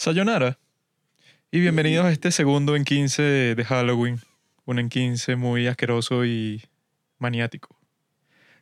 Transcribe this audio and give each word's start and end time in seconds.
Sayonara. 0.00 0.58
Y 1.50 1.60
bienvenidos 1.60 2.06
a 2.06 2.10
este 2.10 2.30
segundo 2.30 2.74
en 2.74 2.84
15 2.84 3.22
de 3.54 3.64
Halloween. 3.66 4.18
Un 4.64 4.78
en 4.78 4.88
15 4.88 5.36
muy 5.36 5.66
asqueroso 5.66 6.24
y 6.24 6.62
maniático. 7.18 7.76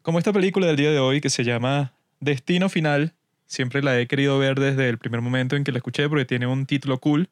Como 0.03 0.19
esta 0.19 0.33
película 0.33 0.67
del 0.67 0.75
día 0.75 0.91
de 0.91 0.99
hoy 0.99 1.21
que 1.21 1.31
se 1.31 1.45
llama 1.45 1.93
Destino 2.19 2.69
Final. 2.69 3.15
Siempre 3.47 3.85
la 3.85 4.01
he 4.01 4.09
querido 4.09 4.37
ver 4.41 4.59
desde 4.59 4.89
el 4.89 4.99
primer 4.99 5.21
momento 5.21 5.55
en 5.55 5.63
que 5.63 5.71
la 5.71 5.79
escuché 5.79 6.09
porque 6.09 6.25
tiene 6.25 6.49
un 6.49 6.67
título 6.67 6.99
cool. 6.99 7.29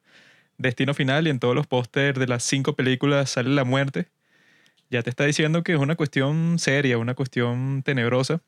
Destino 0.56 0.94
Final 0.94 1.26
y 1.26 1.30
en 1.30 1.40
todos 1.40 1.56
los 1.56 1.66
pósters 1.66 2.16
de 2.16 2.28
las 2.28 2.44
cinco 2.44 2.76
películas 2.76 3.30
sale 3.30 3.50
la 3.50 3.64
muerte. 3.64 4.06
Ya 4.88 5.02
te 5.02 5.10
está 5.10 5.24
diciendo 5.24 5.64
que 5.64 5.72
es 5.72 5.80
una 5.80 5.96
cuestión 5.96 6.60
seria, 6.60 6.96
una 6.96 7.14
cuestión 7.14 7.82
tenebrosa. 7.82 8.40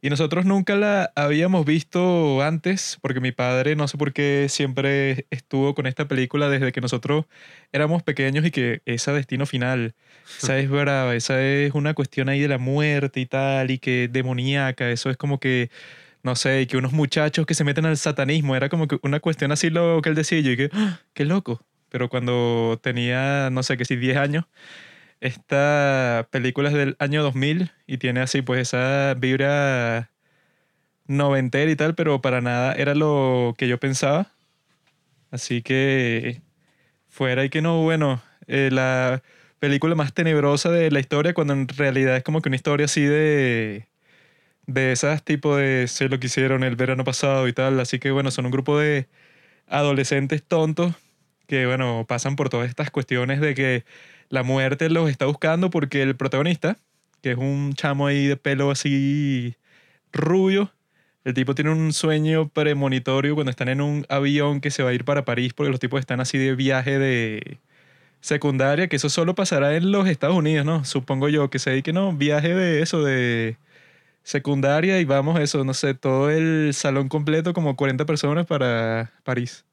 Y 0.00 0.10
nosotros 0.10 0.44
nunca 0.44 0.76
la 0.76 1.12
habíamos 1.16 1.66
visto 1.66 2.40
antes, 2.42 2.98
porque 3.02 3.20
mi 3.20 3.32
padre, 3.32 3.74
no 3.74 3.88
sé 3.88 3.98
por 3.98 4.12
qué, 4.12 4.46
siempre 4.48 5.26
estuvo 5.30 5.74
con 5.74 5.88
esta 5.88 6.06
película 6.06 6.48
desde 6.48 6.70
que 6.70 6.80
nosotros 6.80 7.24
éramos 7.72 8.04
pequeños 8.04 8.44
y 8.46 8.52
que 8.52 8.80
esa 8.84 9.12
destino 9.12 9.44
final, 9.44 9.94
esa 10.40 10.56
es 10.56 10.70
brava, 10.70 11.16
esa 11.16 11.42
es 11.42 11.74
una 11.74 11.94
cuestión 11.94 12.28
ahí 12.28 12.38
de 12.38 12.46
la 12.46 12.58
muerte 12.58 13.18
y 13.18 13.26
tal, 13.26 13.72
y 13.72 13.78
que 13.78 14.08
demoníaca, 14.08 14.88
eso 14.88 15.10
es 15.10 15.16
como 15.16 15.40
que, 15.40 15.68
no 16.22 16.36
sé, 16.36 16.62
y 16.62 16.66
que 16.66 16.76
unos 16.76 16.92
muchachos 16.92 17.44
que 17.44 17.54
se 17.54 17.64
meten 17.64 17.84
al 17.84 17.96
satanismo, 17.96 18.54
era 18.54 18.68
como 18.68 18.86
que 18.86 19.00
una 19.02 19.18
cuestión 19.18 19.50
así 19.50 19.68
lo 19.68 20.00
que 20.00 20.10
él 20.10 20.14
decía, 20.14 20.38
y 20.38 20.56
que, 20.56 20.70
¡Ah! 20.72 21.00
qué 21.12 21.24
loco. 21.24 21.64
Pero 21.88 22.08
cuando 22.08 22.78
tenía, 22.82 23.50
no 23.50 23.64
sé, 23.64 23.76
que 23.76 23.84
si 23.84 23.96
10 23.96 24.16
años, 24.16 24.44
esta 25.20 26.28
película 26.30 26.68
es 26.68 26.74
del 26.74 26.96
año 26.98 27.22
2000 27.22 27.70
y 27.86 27.98
tiene 27.98 28.20
así 28.20 28.42
pues 28.42 28.60
esa 28.60 29.14
vibra 29.14 30.10
noventera 31.06 31.70
y 31.70 31.76
tal, 31.76 31.94
pero 31.94 32.20
para 32.20 32.40
nada 32.40 32.74
era 32.74 32.94
lo 32.94 33.54
que 33.58 33.68
yo 33.68 33.78
pensaba. 33.78 34.32
Así 35.30 35.62
que 35.62 36.42
fuera 37.08 37.44
y 37.44 37.50
que 37.50 37.62
no, 37.62 37.82
bueno, 37.82 38.22
eh, 38.46 38.70
la 38.72 39.22
película 39.60 39.94
más 39.94 40.14
tenebrosa 40.14 40.70
de 40.70 40.90
la 40.90 41.00
historia 41.00 41.34
cuando 41.34 41.54
en 41.54 41.68
realidad 41.68 42.16
es 42.16 42.24
como 42.24 42.42
que 42.42 42.48
una 42.48 42.56
historia 42.56 42.86
así 42.86 43.02
de 43.02 43.88
de 44.66 44.92
esas 44.92 45.24
tipo 45.24 45.56
de 45.56 45.88
sé 45.88 46.08
lo 46.10 46.20
que 46.20 46.26
hicieron 46.28 46.64
el 46.64 46.76
verano 46.76 47.04
pasado 47.04 47.48
y 47.48 47.52
tal, 47.54 47.80
así 47.80 47.98
que 47.98 48.10
bueno, 48.12 48.30
son 48.30 48.46
un 48.46 48.52
grupo 48.52 48.78
de 48.78 49.08
adolescentes 49.68 50.44
tontos 50.44 50.94
que 51.46 51.66
bueno, 51.66 52.06
pasan 52.08 52.36
por 52.36 52.50
todas 52.50 52.68
estas 52.70 52.90
cuestiones 52.90 53.40
de 53.40 53.54
que 53.54 53.84
la 54.30 54.42
muerte 54.42 54.90
los 54.90 55.10
está 55.10 55.26
buscando 55.26 55.70
porque 55.70 56.02
el 56.02 56.16
protagonista, 56.16 56.78
que 57.22 57.32
es 57.32 57.38
un 57.38 57.74
chamo 57.74 58.06
ahí 58.06 58.26
de 58.26 58.36
pelo 58.36 58.70
así 58.70 59.56
rubio, 60.12 60.72
el 61.24 61.34
tipo 61.34 61.54
tiene 61.54 61.70
un 61.72 61.92
sueño 61.92 62.48
premonitorio 62.48 63.34
cuando 63.34 63.50
están 63.50 63.68
en 63.68 63.80
un 63.80 64.06
avión 64.08 64.60
que 64.60 64.70
se 64.70 64.82
va 64.82 64.90
a 64.90 64.94
ir 64.94 65.04
para 65.04 65.24
París 65.24 65.52
porque 65.54 65.70
los 65.70 65.80
tipos 65.80 66.00
están 66.00 66.20
así 66.20 66.38
de 66.38 66.54
viaje 66.54 66.98
de 66.98 67.58
secundaria, 68.20 68.88
que 68.88 68.96
eso 68.96 69.08
solo 69.10 69.34
pasará 69.34 69.76
en 69.76 69.92
los 69.92 70.08
Estados 70.08 70.36
Unidos, 70.36 70.66
¿no? 70.66 70.84
Supongo 70.84 71.28
yo 71.28 71.50
que 71.50 71.58
se 71.58 71.82
que 71.82 71.92
no, 71.92 72.12
viaje 72.12 72.54
de 72.54 72.82
eso, 72.82 73.04
de 73.04 73.58
secundaria 74.22 75.00
y 75.00 75.04
vamos 75.04 75.40
eso, 75.40 75.64
no 75.64 75.74
sé, 75.74 75.94
todo 75.94 76.30
el 76.30 76.74
salón 76.74 77.08
completo, 77.08 77.54
como 77.54 77.76
40 77.76 78.06
personas 78.06 78.46
para 78.46 79.12
París 79.24 79.67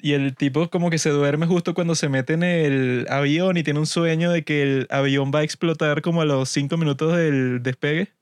y 0.00 0.12
el 0.12 0.34
tipo 0.36 0.70
como 0.70 0.90
que 0.90 0.98
se 0.98 1.10
duerme 1.10 1.46
justo 1.46 1.74
cuando 1.74 1.94
se 1.94 2.08
mete 2.08 2.34
en 2.34 2.42
el 2.42 3.06
avión 3.10 3.56
y 3.56 3.62
tiene 3.62 3.80
un 3.80 3.86
sueño 3.86 4.30
de 4.32 4.44
que 4.44 4.62
el 4.62 4.86
avión 4.90 5.30
va 5.34 5.40
a 5.40 5.42
explotar 5.44 6.02
como 6.02 6.22
a 6.22 6.24
los 6.24 6.48
cinco 6.48 6.76
minutos 6.76 7.16
del 7.16 7.62
despegue. 7.62 8.12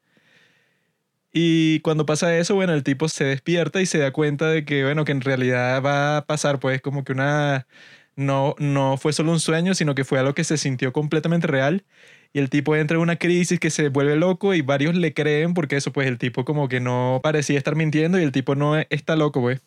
Y 1.33 1.81
cuando 1.81 2.07
pasa 2.07 2.37
eso, 2.39 2.55
bueno, 2.55 2.73
el 2.73 2.83
tipo 2.83 3.09
se 3.09 3.25
despierta 3.25 3.81
y 3.83 3.87
se 3.87 3.99
da 3.99 4.11
cuenta 4.13 4.49
de 4.49 4.65
que, 4.65 4.85
bueno, 4.85 5.05
que 5.05 5.13
en 5.13 5.21
realidad 5.21 5.83
va 5.83 6.17
a 6.19 6.27
pasar, 6.27 6.59
pues 6.61 6.81
como 6.81 7.05
que 7.05 7.13
una... 7.13 7.67
No, 8.17 8.55
no 8.59 8.97
fue 8.97 9.13
solo 9.13 9.33
un 9.33 9.41
sueño, 9.41 9.75
sino 9.75 9.95
que 9.95 10.05
fue 10.05 10.19
algo 10.19 10.35
que 10.35 10.45
se 10.45 10.57
sintió 10.57 10.93
completamente 10.93 11.47
real. 11.47 11.85
Y 12.33 12.39
el 12.39 12.51
tipo 12.51 12.75
entra 12.77 12.97
en 12.97 13.03
una 13.03 13.17
crisis 13.17 13.61
que 13.61 13.71
se 13.71 13.91
vuelve 13.91 14.17
loco 14.17 14.55
y 14.55 14.63
varios 14.63 14.95
le 14.97 15.13
creen 15.15 15.55
porque 15.55 15.77
eso, 15.77 15.93
pues 15.93 16.09
el 16.09 16.19
tipo 16.19 16.45
como 16.47 16.69
que 16.69 16.81
no 16.81 17.21
parecía 17.23 17.59
estar 17.59 17.77
mintiendo 17.77 18.19
y 18.19 18.23
el 18.25 18.33
tipo 18.33 18.55
no 18.55 18.77
está 18.79 19.17
loco, 19.17 19.43
pues. 19.43 19.63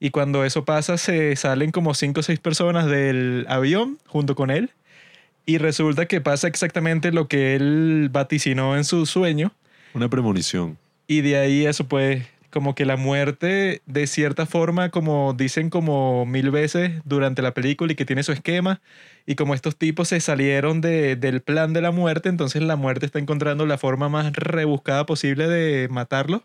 Y 0.00 0.10
cuando 0.10 0.44
eso 0.44 0.64
pasa, 0.64 0.96
se 0.96 1.34
salen 1.36 1.72
como 1.72 1.94
cinco 1.94 2.20
o 2.20 2.22
seis 2.22 2.38
personas 2.38 2.86
del 2.86 3.46
avión 3.48 3.98
junto 4.06 4.34
con 4.34 4.50
él. 4.50 4.70
Y 5.44 5.58
resulta 5.58 6.06
que 6.06 6.20
pasa 6.20 6.46
exactamente 6.46 7.10
lo 7.10 7.26
que 7.26 7.56
él 7.56 8.08
vaticinó 8.12 8.76
en 8.76 8.84
su 8.84 9.06
sueño. 9.06 9.52
Una 9.94 10.08
premonición. 10.08 10.78
Y 11.06 11.22
de 11.22 11.38
ahí 11.38 11.66
eso 11.66 11.88
pues 11.88 12.26
como 12.50 12.74
que 12.74 12.84
la 12.84 12.96
muerte 12.96 13.82
de 13.86 14.06
cierta 14.06 14.46
forma 14.46 14.90
como 14.90 15.34
dicen 15.34 15.70
como 15.70 16.26
mil 16.26 16.50
veces 16.50 16.92
durante 17.04 17.42
la 17.42 17.52
película 17.52 17.92
y 17.92 17.96
que 17.96 18.04
tiene 18.04 18.22
su 18.22 18.32
esquema 18.32 18.80
y 19.28 19.34
como 19.34 19.54
estos 19.54 19.76
tipos 19.76 20.08
se 20.08 20.20
salieron 20.20 20.80
de, 20.80 21.14
del 21.14 21.42
plan 21.42 21.74
de 21.74 21.82
la 21.82 21.90
muerte 21.90 22.30
entonces 22.30 22.62
la 22.62 22.76
muerte 22.76 23.04
está 23.04 23.18
encontrando 23.18 23.66
la 23.66 23.76
forma 23.76 24.08
más 24.08 24.32
rebuscada 24.32 25.04
posible 25.04 25.46
de 25.48 25.86
matarlo 25.90 26.44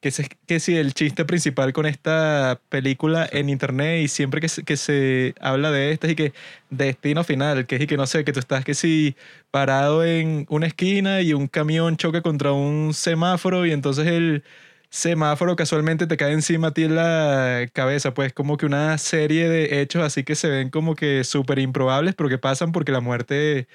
que 0.00 0.08
es 0.10 0.22
que 0.46 0.60
si 0.60 0.76
el 0.76 0.94
chiste 0.94 1.24
principal 1.24 1.72
con 1.72 1.86
esta 1.86 2.60
película 2.68 3.28
en 3.32 3.50
internet 3.50 4.02
y 4.02 4.08
siempre 4.08 4.40
que 4.40 4.48
se, 4.48 4.62
que 4.64 4.76
se 4.76 5.34
habla 5.40 5.70
de 5.70 5.92
esta 5.92 6.08
y 6.08 6.14
que 6.14 6.32
destino 6.70 7.22
final, 7.24 7.66
que 7.66 7.76
es 7.76 7.82
y 7.82 7.86
que 7.86 7.96
no 7.96 8.06
sé, 8.06 8.24
que 8.24 8.32
tú 8.32 8.40
estás 8.40 8.64
que 8.64 8.74
si 8.74 9.16
parado 9.50 10.04
en 10.04 10.46
una 10.48 10.66
esquina 10.66 11.20
y 11.20 11.34
un 11.34 11.48
camión 11.48 11.96
choca 11.96 12.22
contra 12.22 12.52
un 12.52 12.94
semáforo 12.94 13.66
y 13.66 13.72
entonces 13.72 14.06
el 14.06 14.42
semáforo 14.90 15.56
casualmente 15.56 16.06
te 16.06 16.16
cae 16.16 16.32
encima 16.32 16.68
a 16.68 16.70
ti 16.72 16.84
en 16.84 16.96
la 16.96 17.66
cabeza, 17.72 18.12
pues 18.12 18.32
como 18.32 18.56
que 18.56 18.66
una 18.66 18.98
serie 18.98 19.48
de 19.48 19.80
hechos 19.80 20.02
así 20.02 20.24
que 20.24 20.34
se 20.34 20.48
ven 20.48 20.70
como 20.70 20.94
que 20.94 21.24
súper 21.24 21.58
improbables, 21.58 22.14
pero 22.14 22.28
que 22.28 22.38
pasan 22.38 22.72
porque 22.72 22.92
la 22.92 23.00
muerte 23.00 23.68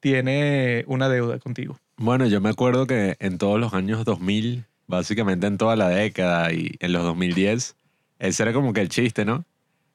tiene 0.00 0.84
una 0.86 1.08
deuda 1.08 1.38
contigo. 1.38 1.78
Bueno, 1.96 2.26
yo 2.26 2.40
me 2.40 2.50
acuerdo 2.50 2.86
que 2.86 3.16
en 3.20 3.38
todos 3.38 3.58
los 3.58 3.72
años 3.72 4.04
2000 4.04 4.66
básicamente 4.86 5.46
en 5.46 5.58
toda 5.58 5.76
la 5.76 5.88
década 5.88 6.52
y 6.52 6.76
en 6.80 6.92
los 6.92 7.02
2010, 7.02 7.76
ese 8.18 8.42
era 8.42 8.52
como 8.52 8.72
que 8.72 8.80
el 8.80 8.88
chiste, 8.88 9.24
¿no? 9.24 9.44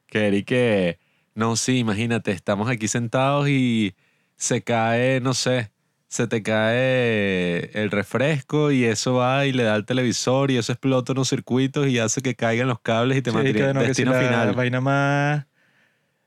Que 0.07 0.27
era 0.27 0.41
que, 0.41 0.99
no, 1.35 1.55
sí, 1.55 1.79
imagínate, 1.79 2.31
estamos 2.31 2.69
aquí 2.69 2.87
sentados 2.87 3.47
y 3.49 3.95
se 4.35 4.61
cae, 4.61 5.21
no 5.21 5.33
sé, 5.33 5.70
se 6.11 6.27
te 6.27 6.43
cae 6.43 7.71
el 7.71 7.89
refresco 7.89 8.69
y 8.69 8.83
eso 8.83 9.13
va 9.13 9.45
y 9.45 9.53
le 9.53 9.63
da 9.63 9.75
al 9.75 9.85
televisor 9.85 10.51
y 10.51 10.57
eso 10.57 10.73
explota 10.73 11.13
unos 11.13 11.29
circuitos 11.29 11.87
y 11.87 11.99
hace 11.99 12.21
que 12.21 12.35
caigan 12.35 12.67
los 12.67 12.81
cables 12.81 13.17
y 13.17 13.21
te 13.21 13.31
mantiene 13.31 13.73
no, 13.73 13.81
destino 13.81 14.11
que 14.11 14.19
final. 14.19 14.47
La 14.47 14.51
vaina 14.51 14.81
más 14.81 15.45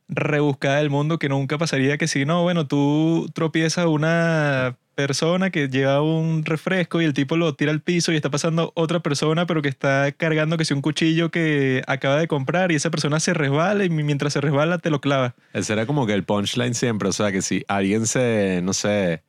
rebuscada 0.09 0.79
del 0.79 0.89
mundo 0.89 1.19
que 1.19 1.29
nunca 1.29 1.59
pasaría 1.59 1.99
que 1.99 2.09
si 2.09 2.25
no, 2.25 2.43
bueno, 2.43 2.67
tú 2.67 3.29
tropiezas 3.35 3.85
una 3.85 4.79
persona 4.95 5.51
que 5.51 5.69
lleva 5.69 6.01
un 6.01 6.47
refresco 6.47 7.03
y 7.03 7.05
el 7.05 7.13
tipo 7.13 7.37
lo 7.37 7.55
tira 7.55 7.71
al 7.71 7.83
piso 7.83 8.11
y 8.11 8.17
está 8.17 8.31
pasando 8.31 8.73
otra 8.77 9.01
persona 9.01 9.45
pero 9.45 9.61
que 9.61 9.69
está 9.69 10.13
cargando 10.13 10.57
que 10.57 10.65
si 10.65 10.73
un 10.73 10.81
cuchillo 10.81 11.31
que 11.31 11.83
acaba 11.87 12.17
de 12.17 12.27
comprar 12.27 12.73
y 12.73 12.77
esa 12.77 12.91
persona 12.91 13.21
se 13.21 13.35
resbala 13.35 13.85
y 13.85 13.91
mientras 13.91 14.33
se 14.33 14.41
resbala 14.41 14.79
te 14.79 14.89
lo 14.89 15.03
clava. 15.03 15.35
Ese 15.53 15.75
era 15.75 15.85
como 15.85 16.07
que 16.07 16.15
el 16.15 16.25
punchline 16.25 16.75
siempre, 16.75 17.11
o 17.11 17.13
sea 17.13 17.33
que 17.33 17.43
si 17.43 17.67
alguien 17.69 18.07
se, 18.07 18.63
no 18.63 18.73
sé, 18.73 19.23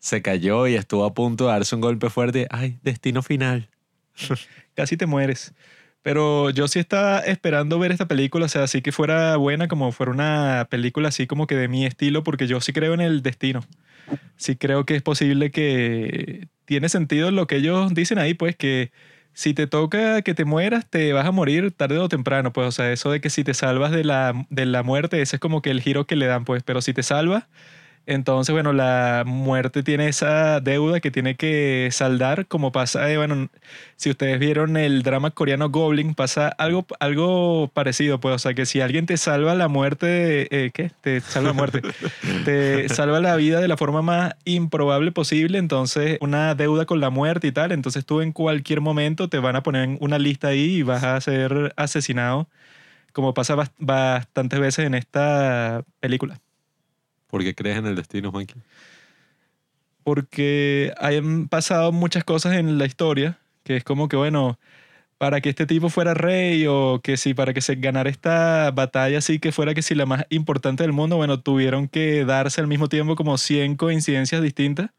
se 0.00 0.20
cayó 0.22 0.66
y 0.66 0.74
estuvo 0.74 1.04
a 1.04 1.14
punto 1.14 1.46
de 1.46 1.52
darse 1.52 1.76
un 1.76 1.80
golpe 1.80 2.10
fuerte, 2.10 2.48
ay, 2.50 2.78
destino 2.82 3.22
final. 3.22 3.68
Casi 4.74 4.96
te 4.96 5.06
mueres. 5.06 5.54
Pero 6.02 6.50
yo 6.50 6.66
sí 6.66 6.80
estaba 6.80 7.20
esperando 7.20 7.78
ver 7.78 7.92
esta 7.92 8.08
película, 8.08 8.46
o 8.46 8.48
sea, 8.48 8.64
así 8.64 8.82
que 8.82 8.90
fuera 8.90 9.36
buena, 9.36 9.68
como 9.68 9.92
fuera 9.92 10.10
una 10.10 10.66
película 10.68 11.10
así 11.10 11.28
como 11.28 11.46
que 11.46 11.54
de 11.54 11.68
mi 11.68 11.86
estilo, 11.86 12.24
porque 12.24 12.48
yo 12.48 12.60
sí 12.60 12.72
creo 12.72 12.94
en 12.94 13.02
el 13.02 13.22
destino 13.22 13.60
sí 14.36 14.56
creo 14.56 14.84
que 14.84 14.96
es 14.96 15.02
posible 15.02 15.50
que 15.50 16.48
tiene 16.64 16.88
sentido 16.88 17.30
lo 17.30 17.46
que 17.46 17.56
ellos 17.56 17.94
dicen 17.94 18.18
ahí, 18.18 18.34
pues 18.34 18.56
que 18.56 18.92
si 19.32 19.54
te 19.54 19.66
toca 19.66 20.22
que 20.22 20.34
te 20.34 20.44
mueras, 20.44 20.88
te 20.88 21.12
vas 21.12 21.26
a 21.26 21.30
morir 21.32 21.72
tarde 21.72 21.98
o 21.98 22.08
temprano, 22.08 22.52
pues, 22.52 22.68
o 22.68 22.72
sea, 22.72 22.92
eso 22.92 23.10
de 23.10 23.20
que 23.20 23.30
si 23.30 23.44
te 23.44 23.54
salvas 23.54 23.92
de 23.92 24.04
la, 24.04 24.46
de 24.50 24.66
la 24.66 24.82
muerte, 24.82 25.22
ese 25.22 25.36
es 25.36 25.40
como 25.40 25.62
que 25.62 25.70
el 25.70 25.80
giro 25.80 26.06
que 26.06 26.16
le 26.16 26.26
dan, 26.26 26.44
pues, 26.44 26.62
pero 26.62 26.80
si 26.82 26.92
te 26.92 27.02
salvas, 27.02 27.44
entonces, 28.06 28.52
bueno, 28.52 28.72
la 28.72 29.22
muerte 29.26 29.82
tiene 29.82 30.08
esa 30.08 30.60
deuda 30.60 31.00
que 31.00 31.10
tiene 31.10 31.36
que 31.36 31.88
saldar, 31.92 32.46
como 32.46 32.72
pasa, 32.72 33.10
eh, 33.10 33.16
bueno, 33.16 33.48
si 33.96 34.10
ustedes 34.10 34.38
vieron 34.38 34.76
el 34.76 35.02
drama 35.02 35.30
coreano 35.30 35.70
Goblin, 35.70 36.14
pasa 36.14 36.48
algo, 36.48 36.86
algo 36.98 37.68
parecido, 37.72 38.18
pues, 38.18 38.34
o 38.34 38.38
sea, 38.38 38.54
que 38.54 38.66
si 38.66 38.80
alguien 38.80 39.06
te 39.06 39.16
salva 39.16 39.54
la 39.54 39.68
muerte, 39.68 40.48
eh, 40.50 40.70
¿qué? 40.72 40.90
Te 41.02 41.20
salva 41.20 41.50
la 41.50 41.54
muerte, 41.54 41.82
te 42.44 42.88
salva 42.88 43.20
la 43.20 43.36
vida 43.36 43.60
de 43.60 43.68
la 43.68 43.76
forma 43.76 44.02
más 44.02 44.34
improbable 44.44 45.12
posible, 45.12 45.58
entonces 45.58 46.18
una 46.20 46.54
deuda 46.54 46.86
con 46.86 47.00
la 47.00 47.10
muerte 47.10 47.46
y 47.48 47.52
tal, 47.52 47.70
entonces 47.70 48.04
tú 48.04 48.22
en 48.22 48.32
cualquier 48.32 48.80
momento 48.80 49.28
te 49.28 49.38
van 49.38 49.56
a 49.56 49.62
poner 49.62 49.84
en 49.84 49.98
una 50.00 50.18
lista 50.18 50.48
ahí 50.48 50.78
y 50.78 50.82
vas 50.82 51.04
a 51.04 51.20
ser 51.20 51.72
asesinado, 51.76 52.48
como 53.12 53.34
pasa 53.34 53.56
bastantes 53.78 54.60
veces 54.60 54.86
en 54.86 54.94
esta 54.94 55.84
película. 56.00 56.40
¿Por 57.30 57.42
qué 57.42 57.54
crees 57.54 57.78
en 57.78 57.86
el 57.86 57.96
destino, 57.96 58.30
Juanqui? 58.30 58.54
Porque 60.02 60.92
han 60.98 61.48
pasado 61.48 61.92
muchas 61.92 62.24
cosas 62.24 62.54
en 62.54 62.78
la 62.78 62.86
historia 62.86 63.38
que 63.64 63.76
es 63.76 63.84
como 63.84 64.08
que, 64.08 64.16
bueno, 64.16 64.58
para 65.18 65.40
que 65.40 65.50
este 65.50 65.66
tipo 65.66 65.90
fuera 65.90 66.14
rey 66.14 66.66
o 66.66 67.00
que 67.02 67.16
si 67.18 67.34
para 67.34 67.52
que 67.54 67.60
se 67.60 67.76
ganara 67.76 68.08
esta 68.10 68.70
batalla 68.72 69.18
así 69.18 69.38
que 69.38 69.52
fuera 69.52 69.74
que 69.74 69.82
si 69.82 69.94
la 69.94 70.06
más 70.06 70.24
importante 70.30 70.82
del 70.82 70.92
mundo, 70.92 71.16
bueno, 71.16 71.40
tuvieron 71.40 71.88
que 71.88 72.24
darse 72.24 72.60
al 72.60 72.66
mismo 72.68 72.88
tiempo 72.88 73.16
como 73.16 73.38
100 73.38 73.76
coincidencias 73.76 74.42
distintas. 74.42 74.90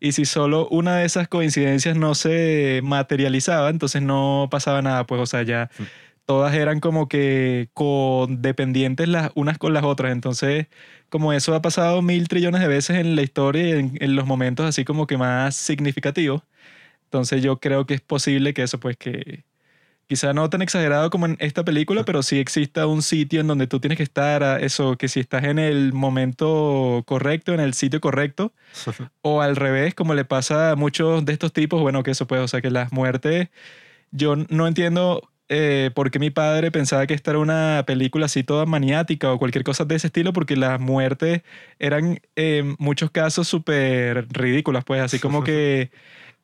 Y 0.00 0.12
si 0.12 0.24
solo 0.26 0.68
una 0.70 0.96
de 0.98 1.06
esas 1.06 1.28
coincidencias 1.28 1.96
no 1.96 2.14
se 2.14 2.80
materializaba, 2.84 3.70
entonces 3.70 4.02
no 4.02 4.48
pasaba 4.50 4.82
nada, 4.82 5.06
pues, 5.06 5.20
o 5.20 5.26
sea, 5.26 5.42
ya 5.42 5.70
Mm. 5.78 5.82
Todas 6.26 6.54
eran 6.54 6.80
como 6.80 7.08
que 7.08 7.68
dependientes 8.28 9.08
las 9.08 9.30
unas 9.34 9.58
con 9.58 9.74
las 9.74 9.84
otras. 9.84 10.12
Entonces, 10.12 10.66
como 11.08 11.32
eso 11.32 11.54
ha 11.54 11.62
pasado 11.62 12.02
mil 12.02 12.28
trillones 12.28 12.60
de 12.60 12.68
veces 12.68 12.98
en 12.98 13.16
la 13.16 13.22
historia 13.22 13.68
y 13.68 13.72
en, 13.72 13.98
en 14.00 14.16
los 14.16 14.26
momentos 14.26 14.66
así 14.66 14.84
como 14.84 15.06
que 15.06 15.16
más 15.18 15.56
significativos, 15.56 16.42
entonces 17.04 17.42
yo 17.42 17.60
creo 17.60 17.86
que 17.86 17.94
es 17.94 18.00
posible 18.00 18.54
que 18.54 18.62
eso, 18.64 18.80
pues, 18.80 18.96
que 18.96 19.44
quizá 20.06 20.32
no 20.32 20.50
tan 20.50 20.62
exagerado 20.62 21.10
como 21.10 21.26
en 21.26 21.36
esta 21.40 21.64
película, 21.64 22.04
pero 22.04 22.22
sí 22.22 22.38
exista 22.38 22.86
un 22.86 23.02
sitio 23.02 23.40
en 23.40 23.46
donde 23.46 23.66
tú 23.66 23.80
tienes 23.80 23.96
que 23.96 24.02
estar, 24.02 24.42
a 24.42 24.58
eso, 24.58 24.96
que 24.96 25.08
si 25.08 25.20
estás 25.20 25.44
en 25.44 25.58
el 25.58 25.92
momento 25.92 27.02
correcto, 27.06 27.54
en 27.54 27.60
el 27.60 27.74
sitio 27.74 28.00
correcto, 28.00 28.52
o 29.22 29.42
al 29.42 29.56
revés, 29.56 29.94
como 29.94 30.14
le 30.14 30.24
pasa 30.24 30.72
a 30.72 30.76
muchos 30.76 31.24
de 31.24 31.32
estos 31.32 31.52
tipos, 31.52 31.80
bueno, 31.80 32.02
que 32.02 32.10
eso 32.12 32.26
pues, 32.26 32.40
o 32.40 32.48
sea, 32.48 32.60
que 32.60 32.70
las 32.70 32.92
muertes, 32.92 33.48
yo 34.10 34.36
no 34.36 34.66
entiendo 34.66 35.30
eh, 35.48 35.90
por 35.94 36.10
qué 36.10 36.18
mi 36.18 36.30
padre 36.30 36.70
pensaba 36.70 37.06
que 37.06 37.14
esta 37.14 37.32
era 37.32 37.40
una 37.40 37.84
película 37.86 38.26
así 38.26 38.42
toda 38.44 38.66
maniática 38.66 39.32
o 39.32 39.38
cualquier 39.38 39.64
cosa 39.64 39.84
de 39.84 39.96
ese 39.96 40.08
estilo, 40.08 40.32
porque 40.32 40.56
las 40.56 40.80
muertes 40.80 41.42
eran 41.78 42.20
en 42.36 42.76
muchos 42.78 43.10
casos 43.10 43.48
súper 43.48 44.26
ridículas, 44.30 44.84
pues, 44.84 45.02
así 45.02 45.18
como 45.18 45.42
que 45.44 45.90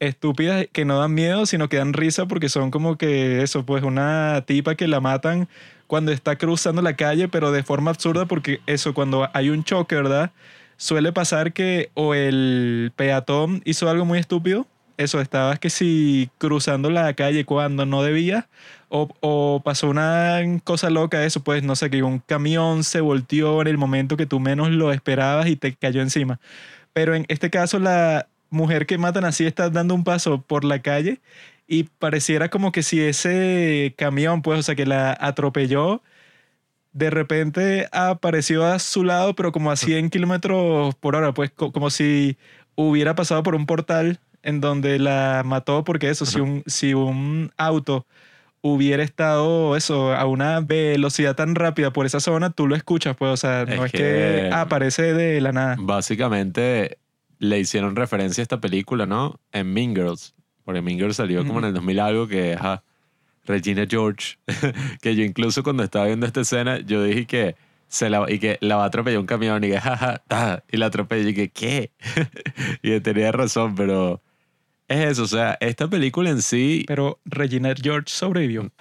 estúpidas 0.01 0.67
que 0.73 0.85
no 0.85 0.99
dan 0.99 1.15
miedo, 1.15 1.47
sino 1.47 1.69
que 1.69 1.77
dan 1.77 1.93
risa 1.93 2.27
porque 2.27 2.49
son 2.49 2.71
como 2.71 2.97
que 2.97 3.43
eso, 3.43 3.65
pues 3.67 3.85
una 3.85 4.43
tipa 4.47 4.75
que 4.75 4.89
la 4.89 5.01
matan 5.01 5.49
cuando 5.87 6.13
está 6.13 6.37
cruzando 6.37 6.83
la 6.83 6.97
calle, 6.97 7.29
pero 7.29 7.53
de 7.53 7.63
forma 7.63 7.91
absurda 7.91 8.27
porque 8.27 8.61
eso, 8.67 8.95
cuando 8.95 9.29
hay 9.35 9.51
un 9.51 9.65
choque, 9.65 9.95
¿verdad? 9.97 10.33
Suele 10.77 11.13
pasar 11.13 11.53
que 11.53 11.91
o 11.95 12.15
el 12.15 12.93
peatón 12.97 13.61
hizo 13.65 13.91
algo 13.91 14.05
muy 14.05 14.19
estúpido, 14.19 14.67
eso, 14.97 15.21
estabas 15.21 15.59
que 15.59 15.71
si 15.71 16.31
cruzando 16.39 16.91
la 16.91 17.13
calle 17.15 17.45
cuando 17.45 17.87
no 17.87 18.03
debía, 18.03 18.49
o, 18.91 19.09
o 19.21 19.63
pasó 19.65 19.89
una 19.91 20.41
cosa 20.65 20.91
loca, 20.91 21.25
eso, 21.25 21.43
pues 21.45 21.63
no 21.65 21.77
sé, 21.77 21.91
que 21.91 22.03
un 22.05 22.21
camión 22.21 22.85
se 22.85 23.01
volteó 23.01 23.63
en 23.63 23.69
el 23.69 23.79
momento 23.79 24.19
que 24.19 24.27
tú 24.27 24.41
menos 24.41 24.71
lo 24.71 24.93
esperabas 24.93 25.49
y 25.49 25.57
te 25.57 25.75
cayó 25.77 26.03
encima. 26.03 26.41
Pero 26.95 27.15
en 27.15 27.27
este 27.29 27.51
caso 27.51 27.79
la 27.81 28.29
mujer 28.51 28.87
que 28.87 28.99
matan 28.99 29.25
así 29.27 29.47
está 29.47 29.71
dando 29.71 29.95
un 29.95 30.05
paso 30.05 30.43
por 30.43 30.65
la 30.65 30.83
calle 30.83 31.21
y 31.69 31.85
pareciera 31.85 32.51
como 32.51 32.73
que 32.73 32.83
si 32.83 33.01
ese 33.03 33.95
camión, 33.99 34.43
pues, 34.43 34.61
o 34.61 34.63
sea, 34.65 34.75
que 34.77 34.87
la 34.87 35.17
atropelló, 35.21 36.03
de 36.93 37.11
repente 37.11 37.89
apareció 37.93 38.67
a 38.67 38.79
su 38.79 39.05
lado, 39.05 39.35
pero 39.37 39.53
como 39.53 39.71
a 39.71 39.77
100 39.77 40.11
kilómetros 40.11 40.95
por 40.97 41.15
hora, 41.17 41.33
pues 41.35 41.51
co- 41.53 41.73
como 41.73 41.91
si 41.91 42.37
hubiera 42.75 43.15
pasado 43.15 43.43
por 43.43 43.55
un 43.55 43.67
portal 43.67 44.21
en 44.43 44.61
donde 44.61 44.99
la 44.99 45.43
mató, 45.45 45.85
porque 45.85 46.11
eso, 46.11 46.27
si 46.27 46.41
un, 46.41 46.63
si 46.67 46.95
un 46.95 47.53
auto 47.57 48.07
hubiera 48.63 49.03
estado 49.03 49.77
eso 49.77 50.13
a 50.13 50.25
una 50.27 50.61
velocidad 50.61 51.35
tan 51.35 51.55
rápida 51.55 51.93
por 51.93 52.07
esa 52.07 52.21
zona, 52.21 52.51
tú 52.51 52.67
lo 52.67 52.77
escuchas, 52.77 53.17
pues, 53.17 53.33
o 53.33 53.37
sea, 53.37 53.65
no 53.65 53.85
es 53.85 53.87
Es 53.87 53.93
que, 53.93 53.99
que- 53.99 54.51
aparece 54.53 55.15
de 55.15 55.41
la 55.41 55.53
nada. 55.53 55.77
Básicamente 55.79 56.99
le 57.39 57.59
hicieron 57.59 57.97
referencia 57.97 58.43
a 58.43 58.45
esta 58.45 58.61
película, 58.61 59.07
¿no? 59.07 59.41
En 59.53 59.73
Mean 59.73 59.95
Girls. 59.95 60.35
Porque 60.65 60.83
Mean 60.83 60.99
Girls 60.99 61.17
salió 61.17 61.45
como 61.47 61.59
en 61.61 61.67
el 61.67 61.75
2000 61.75 61.99
algo 62.01 62.29
que, 62.29 62.55
ajá, 62.55 62.83
Regina 63.47 63.87
George. 63.89 64.37
que 65.01 65.17
yo 65.17 65.25
incluso 65.25 65.63
cuando 65.63 65.83
estaba 65.83 66.07
viendo 66.07 66.27
esta 66.27 66.43
escena, 66.43 66.79
yo 66.81 67.03
dije 67.03 67.27
que 67.27 67.57
se 67.89 68.11
la, 68.11 68.31
y 68.31 68.39
que 68.39 68.59
la 68.61 68.77
va 68.77 68.85
a 68.85 68.87
atropellar 68.87 69.19
un 69.19 69.27
camión 69.27 69.65
y 69.65 69.71
que, 69.71 69.81
jaja, 69.81 70.23
ta, 70.29 70.63
y 70.71 70.77
la 70.77 70.87
atropelló 70.87 71.31
y 71.31 71.35
que, 71.35 71.49
¿qué? 71.49 71.91
y 72.83 73.01
tenía 73.01 73.33
razón, 73.33 73.75
pero 73.75 74.21
es 74.91 75.13
eso, 75.13 75.23
o 75.23 75.29
sea, 75.29 75.57
esta 75.61 75.89
película 75.89 76.31
en 76.31 76.43
sí, 76.43 76.85
Pero 76.89 77.21
Regina 77.25 77.73
George 77.81 78.09
sobrevivió. 78.09 78.73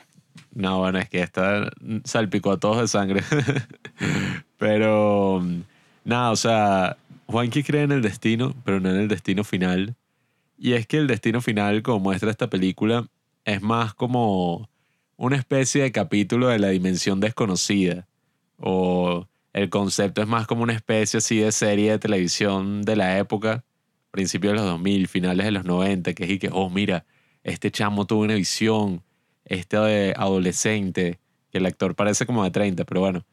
no, 0.56 0.79
bueno, 0.79 0.97
es 0.97 1.07
que 1.07 1.21
esta 1.21 1.71
salpicó 2.03 2.51
a 2.51 2.59
todos 2.59 2.81
de 2.81 2.88
sangre. 2.88 3.21
Pero, 4.57 5.41
nada, 6.03 6.31
o 6.31 6.35
sea, 6.35 6.97
Juanqui 7.27 7.61
cree 7.63 7.83
en 7.83 7.91
el 7.91 8.01
destino, 8.01 8.56
pero 8.65 8.79
no 8.79 8.89
en 8.89 8.97
el 8.97 9.07
destino 9.07 9.44
final. 9.44 9.95
Y 10.57 10.73
es 10.73 10.88
que 10.88 10.97
el 10.97 11.07
destino 11.07 11.41
final, 11.41 11.83
como 11.83 12.00
muestra 12.00 12.31
esta 12.31 12.50
película, 12.50 13.07
es 13.45 13.61
más 13.61 13.94
como 13.94 14.67
una 15.15 15.38
especie 15.38 15.83
de 15.83 15.91
capítulo 15.91 16.47
de 16.47 16.59
la 16.59 16.69
dimensión 16.69 17.19
desconocida. 17.19 18.07
O 18.57 19.27
el 19.53 19.69
concepto 19.69 20.21
es 20.21 20.27
más 20.27 20.47
como 20.47 20.63
una 20.63 20.73
especie 20.73 21.19
así 21.19 21.38
de 21.38 21.51
serie 21.51 21.91
de 21.91 22.00
televisión 22.00 22.81
de 22.81 22.95
la 22.95 23.17
época, 23.19 23.63
principios 24.11 24.53
de 24.53 24.59
los 24.59 24.65
2000, 24.65 25.07
finales 25.07 25.45
de 25.45 25.51
los 25.51 25.65
90, 25.65 26.13
que 26.13 26.23
es 26.23 26.29
y 26.29 26.39
que, 26.39 26.50
oh, 26.51 26.69
mira, 26.69 27.06
este 27.44 27.71
chamo 27.71 28.06
tuvo 28.06 28.21
una 28.21 28.35
visión, 28.35 29.03
este 29.45 29.77
eh, 30.09 30.13
adolescente, 30.17 31.19
que 31.51 31.57
el 31.57 31.65
actor 31.65 31.95
parece 31.95 32.25
como 32.25 32.44
de 32.44 32.51
30, 32.51 32.85
pero 32.85 33.01
bueno, 33.01 33.25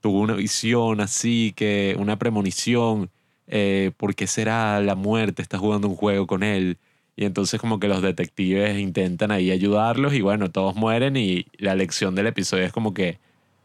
tuvo 0.00 0.20
una 0.20 0.34
visión 0.34 1.00
así, 1.00 1.52
que 1.56 1.96
una 1.98 2.18
premonición, 2.18 3.10
eh, 3.46 3.92
¿por 3.96 4.14
qué 4.14 4.26
será 4.26 4.80
la 4.80 4.94
muerte? 4.94 5.42
Está 5.42 5.58
jugando 5.58 5.88
un 5.88 5.96
juego 5.96 6.26
con 6.26 6.42
él. 6.42 6.78
Y 7.16 7.24
entonces 7.24 7.60
como 7.60 7.78
que 7.78 7.88
los 7.88 8.02
detectives 8.02 8.78
intentan 8.78 9.30
ahí 9.30 9.50
ayudarlos 9.50 10.14
y 10.14 10.20
bueno, 10.20 10.50
todos 10.50 10.74
mueren 10.74 11.16
y 11.16 11.46
la 11.58 11.74
lección 11.76 12.14
del 12.16 12.26
episodio 12.26 12.64
es 12.64 12.72
como 12.72 12.92
que 12.92 13.18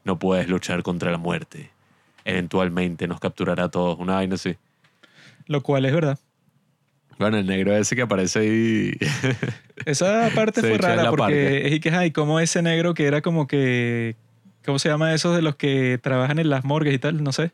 no 0.03 0.19
puedes 0.19 0.47
luchar 0.47 0.83
contra 0.83 1.11
la 1.11 1.17
muerte. 1.17 1.71
Eventualmente 2.25 3.07
nos 3.07 3.19
capturará 3.19 3.65
a 3.65 3.69
todos, 3.71 3.97
una 3.99 4.15
vaina 4.15 4.35
así. 4.35 4.55
Lo 5.47 5.61
cual 5.63 5.85
es 5.85 5.93
verdad. 5.93 6.19
Bueno, 7.19 7.37
el 7.37 7.45
negro 7.45 7.75
ese 7.75 7.95
que 7.95 8.01
aparece 8.01 8.39
ahí... 8.39 8.97
Esa 9.85 10.29
parte 10.33 10.61
Se 10.61 10.69
fue 10.69 10.77
rara 10.77 11.09
porque 11.09 11.67
es 11.67 11.73
y 11.73 11.79
que, 11.79 11.91
ay, 11.91 12.11
como 12.11 12.39
ese 12.39 12.61
negro 12.61 12.93
que 12.93 13.05
era 13.05 13.21
como 13.21 13.47
que, 13.47 14.15
¿cómo 14.65 14.79
se 14.79 14.89
llama 14.89 15.13
esos 15.13 15.35
de 15.35 15.41
los 15.41 15.55
que 15.55 15.99
trabajan 16.01 16.39
en 16.39 16.49
las 16.49 16.65
morgues 16.65 16.93
y 16.93 16.99
tal? 16.99 17.23
No 17.23 17.31
sé. 17.31 17.51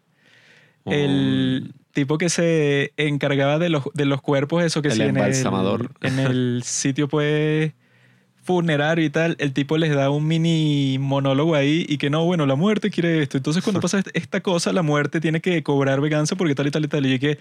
El 0.85 1.73
tipo 1.93 2.17
que 2.17 2.29
se 2.29 2.93
encargaba 2.97 3.57
de 3.57 3.69
los, 3.69 3.83
de 3.93 4.05
los 4.05 4.21
cuerpos, 4.21 4.63
eso 4.63 4.81
que 4.81 4.89
El 4.89 4.93
sí, 4.95 5.01
en 5.01 5.17
el, 5.17 5.89
en 6.01 6.19
el 6.19 6.61
sitio 6.65 7.07
pues 7.07 7.73
funerario 8.45 9.03
y 9.03 9.09
tal, 9.09 9.35
el 9.39 9.51
tipo 9.53 9.77
les 9.77 9.93
da 9.93 10.09
un 10.09 10.25
mini 10.27 10.97
monólogo 10.99 11.55
ahí 11.55 11.85
y 11.89 11.97
que 11.97 12.09
no, 12.09 12.23
bueno, 12.25 12.45
la 12.45 12.55
muerte 12.55 12.89
quiere 12.91 13.21
esto. 13.23 13.37
Entonces 13.37 13.63
cuando 13.63 13.81
pasa 13.81 13.99
est- 13.99 14.09
esta 14.13 14.41
cosa, 14.41 14.71
la 14.71 14.83
muerte 14.83 15.19
tiene 15.19 15.41
que 15.41 15.61
cobrar 15.63 15.99
venganza 15.99 16.35
porque 16.35 16.55
tal 16.55 16.67
y 16.67 16.71
tal 16.71 16.85
y 16.85 16.87
tal. 16.87 17.05
Y 17.05 17.19
que 17.19 17.37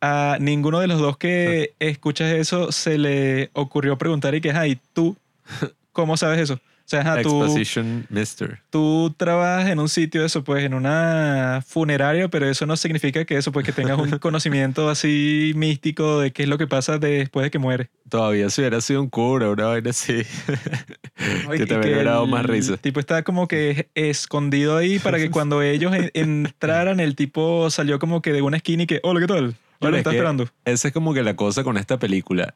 a 0.00 0.38
ninguno 0.40 0.80
de 0.80 0.86
los 0.88 0.98
dos 0.98 1.16
que 1.18 1.74
escuchas 1.78 2.32
eso 2.32 2.72
se 2.72 2.98
le 2.98 3.50
ocurrió 3.52 3.98
preguntar 3.98 4.34
y 4.34 4.40
que, 4.40 4.50
ay, 4.52 4.78
tú, 4.94 5.16
¿cómo 5.92 6.16
sabes 6.16 6.40
eso? 6.40 6.58
O 6.90 6.92
sea, 6.92 7.02
ajá, 7.02 7.22
tú, 7.22 7.44
Exposition 7.44 8.04
Mister. 8.10 8.58
tú 8.68 9.14
trabajas 9.16 9.68
en 9.70 9.78
un 9.78 9.88
sitio, 9.88 10.24
eso, 10.24 10.42
pues, 10.42 10.64
en 10.64 10.74
una 10.74 11.62
funeraria, 11.64 12.26
pero 12.26 12.50
eso 12.50 12.66
no 12.66 12.76
significa 12.76 13.24
que 13.24 13.36
eso, 13.36 13.52
pues, 13.52 13.64
que 13.64 13.70
tengas 13.70 13.96
un 13.96 14.10
conocimiento 14.18 14.88
así 14.88 15.52
místico 15.54 16.18
de 16.18 16.32
qué 16.32 16.42
es 16.42 16.48
lo 16.48 16.58
que 16.58 16.66
pasa 16.66 16.98
después 16.98 17.44
de 17.44 17.50
que 17.52 17.60
muere. 17.60 17.90
Todavía 18.08 18.50
si 18.50 18.60
hubiera 18.62 18.80
sido 18.80 19.02
un 19.02 19.08
cura, 19.08 19.50
una 19.50 19.66
vaina 19.66 19.90
así. 19.90 20.22
¿no? 21.44 21.50
Que 21.52 21.64
te 21.64 21.78
hubiera 21.78 22.10
dado 22.10 22.26
más 22.26 22.42
el 22.42 22.48
risa. 22.48 22.76
tipo 22.76 22.98
está 22.98 23.22
como 23.22 23.46
que 23.46 23.88
escondido 23.94 24.76
ahí 24.76 24.98
para 24.98 25.18
que 25.18 25.30
cuando 25.30 25.62
ellos 25.62 25.94
en- 25.94 26.10
entraran, 26.14 26.98
el 26.98 27.14
tipo 27.14 27.70
salió 27.70 28.00
como 28.00 28.20
que 28.20 28.32
de 28.32 28.42
una 28.42 28.56
esquina 28.56 28.82
y 28.82 28.86
que, 28.88 28.98
hola, 29.04 29.20
¿qué 29.20 29.26
tal? 29.28 29.54
Yo 29.80 29.90
lo 29.90 29.96
es 29.96 29.98
está 30.00 30.10
esperando. 30.10 30.48
Esa 30.64 30.88
es 30.88 30.94
como 30.94 31.14
que 31.14 31.22
la 31.22 31.36
cosa 31.36 31.62
con 31.62 31.76
esta 31.76 32.00
película. 32.00 32.54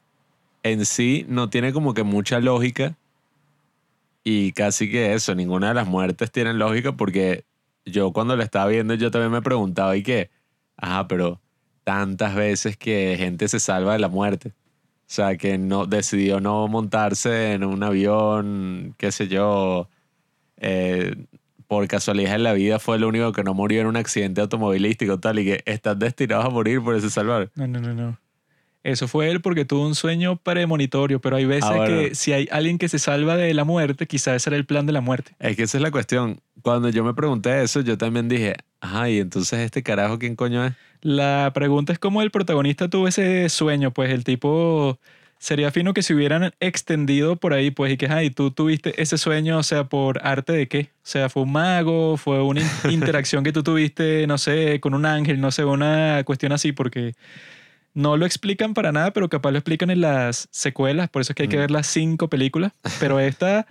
En 0.61 0.85
sí 0.85 1.25
no 1.29 1.49
tiene 1.49 1.71
como 1.71 1.93
que 1.93 2.03
mucha 2.03 2.41
lógica. 2.41 2.95
Y 4.27 4.53
casi 4.53 4.89
que 4.89 5.13
eso, 5.13 5.35
ninguna 5.35 5.67
de 5.67 5.75
las 5.75 5.87
muertes 5.87 6.31
tiene 6.31 6.51
lógica 6.53 6.97
porque 6.97 7.45
yo 7.85 8.11
cuando 8.11 8.35
la 8.35 8.43
estaba 8.43 8.65
viendo 8.65 8.95
yo 8.95 9.11
también 9.11 9.31
me 9.31 9.43
preguntaba 9.43 9.95
y 9.95 10.01
que, 10.01 10.31
ajá, 10.77 11.07
pero 11.07 11.39
tantas 11.83 12.33
veces 12.33 12.75
que 12.75 13.15
gente 13.19 13.47
se 13.47 13.59
salva 13.59 13.93
de 13.93 13.99
la 13.99 14.09
muerte. 14.09 14.49
O 14.49 15.13
sea, 15.15 15.37
que 15.37 15.59
no 15.59 15.85
decidió 15.85 16.39
no 16.39 16.67
montarse 16.67 17.53
en 17.53 17.63
un 17.63 17.83
avión, 17.83 18.95
qué 18.97 19.11
sé 19.11 19.27
yo, 19.27 19.87
eh, 20.57 21.15
por 21.67 21.87
casualidad 21.87 22.33
en 22.33 22.43
la 22.43 22.53
vida 22.53 22.79
fue 22.79 22.95
el 22.97 23.03
único 23.03 23.31
que 23.31 23.43
no 23.43 23.53
murió 23.53 23.81
en 23.81 23.87
un 23.87 23.95
accidente 23.95 24.41
automovilístico 24.41 25.19
tal 25.19 25.37
y 25.37 25.45
que 25.45 25.63
están 25.65 25.99
destinados 25.99 26.45
a 26.45 26.49
morir 26.49 26.81
por 26.81 26.95
ese 26.95 27.11
salvar. 27.11 27.51
No, 27.53 27.67
no, 27.67 27.79
no, 27.79 27.93
no. 27.93 28.19
Eso 28.85 29.07
fue 29.07 29.31
él 29.31 29.41
porque 29.41 29.65
tuvo 29.65 29.85
un 29.85 29.95
sueño 29.95 30.35
premonitorio, 30.37 31.19
pero 31.19 31.37
hay 31.37 31.45
veces 31.45 31.65
Ah, 31.71 31.75
bueno. 31.77 31.85
que 32.09 32.13
si 32.15 32.33
hay 32.33 32.47
alguien 32.51 32.77
que 32.77 32.87
se 32.87 32.99
salva 32.99 33.35
de 33.35 33.51
la 33.55 33.63
muerte, 33.63 34.05
quizás 34.05 34.35
ese 34.35 34.51
era 34.51 34.57
el 34.57 34.65
plan 34.65 34.85
de 34.85 34.93
la 34.93 35.01
muerte. 35.01 35.31
Es 35.39 35.55
que 35.57 35.63
esa 35.63 35.77
es 35.77 35.81
la 35.81 35.89
cuestión. 35.89 36.39
Cuando 36.61 36.89
yo 36.89 37.03
me 37.03 37.15
pregunté 37.15 37.63
eso, 37.63 37.81
yo 37.81 37.97
también 37.97 38.29
dije, 38.29 38.55
ajá, 38.81 39.09
y 39.09 39.17
entonces 39.19 39.59
este 39.61 39.81
carajo, 39.81 40.19
¿quién 40.19 40.35
coño 40.35 40.63
es? 40.65 40.73
La 41.01 41.51
pregunta 41.53 41.93
es 41.93 41.99
cómo 41.99 42.21
el 42.21 42.29
protagonista 42.29 42.87
tuvo 42.87 43.07
ese 43.07 43.49
sueño, 43.49 43.89
pues 43.91 44.11
el 44.11 44.23
tipo 44.23 44.99
sería 45.39 45.71
fino 45.71 45.93
que 45.95 46.03
se 46.03 46.13
hubieran 46.13 46.53
extendido 46.59 47.35
por 47.37 47.53
ahí, 47.53 47.71
pues, 47.71 47.91
y 47.93 47.97
que, 47.97 48.07
ay, 48.07 48.29
tú 48.29 48.51
tuviste 48.51 49.01
ese 49.01 49.17
sueño, 49.17 49.57
o 49.57 49.63
sea, 49.63 49.85
por 49.85 50.19
arte 50.25 50.53
de 50.53 50.67
qué? 50.67 50.89
O 50.97 51.07
sea, 51.07 51.29
fue 51.29 51.41
un 51.43 51.51
mago, 51.51 52.17
fue 52.17 52.41
una 52.43 52.61
in- 52.61 52.67
interacción 52.91 53.43
que 53.43 53.51
tú 53.51 53.63
tuviste, 53.63 54.27
no 54.27 54.37
sé, 54.37 54.79
con 54.79 54.93
un 54.93 55.05
ángel, 55.07 55.41
no 55.41 55.51
sé, 55.51 55.65
una 55.65 56.21
cuestión 56.23 56.51
así, 56.51 56.71
porque 56.71 57.13
no 57.95 58.17
lo 58.17 58.25
explican 58.27 58.75
para 58.75 58.91
nada, 58.91 59.11
pero 59.11 59.27
capaz 59.29 59.51
lo 59.51 59.57
explican 59.57 59.89
en 59.89 60.01
las 60.01 60.47
secuelas, 60.51 61.09
por 61.09 61.21
eso 61.23 61.31
es 61.31 61.35
que 61.35 61.43
hay 61.43 61.49
que 61.49 61.57
Mm. 61.57 61.61
ver 61.61 61.71
las 61.71 61.87
cinco 61.87 62.27
películas. 62.29 62.71
Pero 62.99 63.19
esta, 63.19 63.65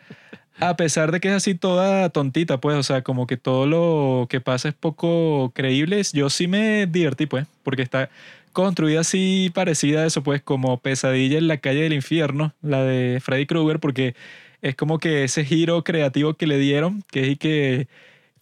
a 0.60 0.76
pesar 0.76 1.12
de 1.12 1.20
que 1.20 1.28
es 1.28 1.34
así 1.34 1.54
toda 1.54 2.08
tontita, 2.08 2.58
pues, 2.60 2.76
o 2.76 2.82
sea, 2.82 3.02
como 3.02 3.26
que 3.26 3.36
todo 3.36 3.66
lo 3.66 4.26
que 4.28 4.40
pasa 4.40 4.68
es 4.68 4.74
poco 4.74 5.52
creíble, 5.54 6.02
yo 6.12 6.30
sí 6.30 6.48
me 6.48 6.86
divertí, 6.86 7.26
pues, 7.26 7.46
porque 7.62 7.82
está 7.82 8.08
construida 8.52 9.00
así 9.00 9.50
parecida 9.54 10.02
a 10.02 10.06
eso, 10.06 10.22
pues, 10.22 10.40
como 10.42 10.78
Pesadilla 10.78 11.38
en 11.38 11.48
la 11.48 11.58
calle 11.58 11.82
del 11.82 11.92
infierno, 11.92 12.54
la 12.62 12.82
de 12.82 13.20
Freddy 13.20 13.46
Krueger, 13.46 13.78
porque 13.80 14.14
es 14.62 14.74
como 14.76 14.98
que 14.98 15.24
ese 15.24 15.44
giro 15.44 15.84
creativo 15.84 16.34
que 16.34 16.46
le 16.46 16.56
dieron, 16.58 17.02
que 17.10 17.22
es 17.22 17.28
y 17.30 17.36
que 17.36 17.88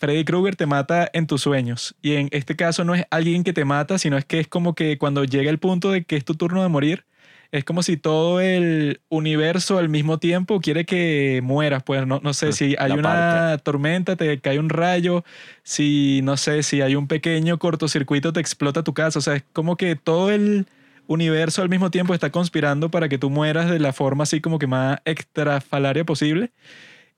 Freddy 0.02 0.24
Krueger 0.24 0.56
te 0.56 0.66
mata 0.66 1.08
en 1.12 1.28
tus 1.28 1.42
sueños. 1.42 1.94
Y 2.02 2.14
en 2.14 2.28
este 2.32 2.56
caso 2.56 2.82
no 2.82 2.96
es 2.96 3.04
alguien 3.10 3.44
que 3.44 3.52
te 3.52 3.64
mata, 3.64 3.98
sino 3.98 4.18
es 4.18 4.24
que 4.24 4.40
es 4.40 4.48
como 4.48 4.74
que 4.74 4.98
cuando 4.98 5.22
llega 5.22 5.48
el 5.48 5.58
punto 5.58 5.92
de 5.92 6.02
que 6.02 6.16
es 6.16 6.24
tu 6.24 6.34
turno 6.34 6.60
de 6.60 6.68
morir, 6.68 7.04
es 7.52 7.62
como 7.62 7.84
si 7.84 7.96
todo 7.96 8.40
el 8.40 9.00
universo 9.10 9.78
al 9.78 9.88
mismo 9.88 10.18
tiempo 10.18 10.60
quiere 10.60 10.84
que 10.86 11.38
mueras. 11.44 11.84
Pues 11.84 12.04
no, 12.04 12.18
no 12.20 12.34
sé 12.34 12.52
si 12.52 12.74
hay 12.80 12.90
una 12.90 13.58
tormenta, 13.62 14.16
te 14.16 14.40
cae 14.40 14.58
un 14.58 14.70
rayo, 14.70 15.22
si 15.62 16.18
no 16.24 16.36
sé, 16.36 16.64
si 16.64 16.80
hay 16.80 16.96
un 16.96 17.06
pequeño 17.06 17.60
cortocircuito, 17.60 18.32
te 18.32 18.40
explota 18.40 18.82
tu 18.82 18.94
casa. 18.94 19.20
O 19.20 19.22
sea, 19.22 19.36
es 19.36 19.44
como 19.52 19.76
que 19.76 19.94
todo 19.94 20.32
el 20.32 20.66
universo 21.06 21.62
al 21.62 21.68
mismo 21.68 21.92
tiempo 21.92 22.12
está 22.12 22.30
conspirando 22.30 22.90
para 22.90 23.08
que 23.08 23.18
tú 23.18 23.30
mueras 23.30 23.70
de 23.70 23.78
la 23.78 23.92
forma 23.92 24.24
así 24.24 24.40
como 24.40 24.58
que 24.58 24.66
más 24.66 24.98
extrafalaria 25.04 26.02
posible. 26.02 26.50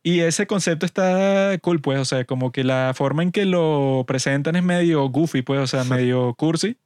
Y 0.07 0.21
ese 0.21 0.47
concepto 0.47 0.85
está 0.85 1.59
cool, 1.63 1.81
pues, 1.81 1.99
o 1.99 2.05
sea, 2.05 2.27
como 2.27 2.53
que 2.53 2.63
la 2.63 2.93
forma 2.95 3.23
en 3.23 3.33
que 3.33 3.47
lo 3.47 4.05
presentan 4.07 4.55
es 4.55 4.63
medio 4.63 5.09
goofy, 5.09 5.41
pues, 5.41 5.61
o 5.61 5.67
sea, 5.67 5.83
medio 5.85 6.35
cursi. 6.35 6.77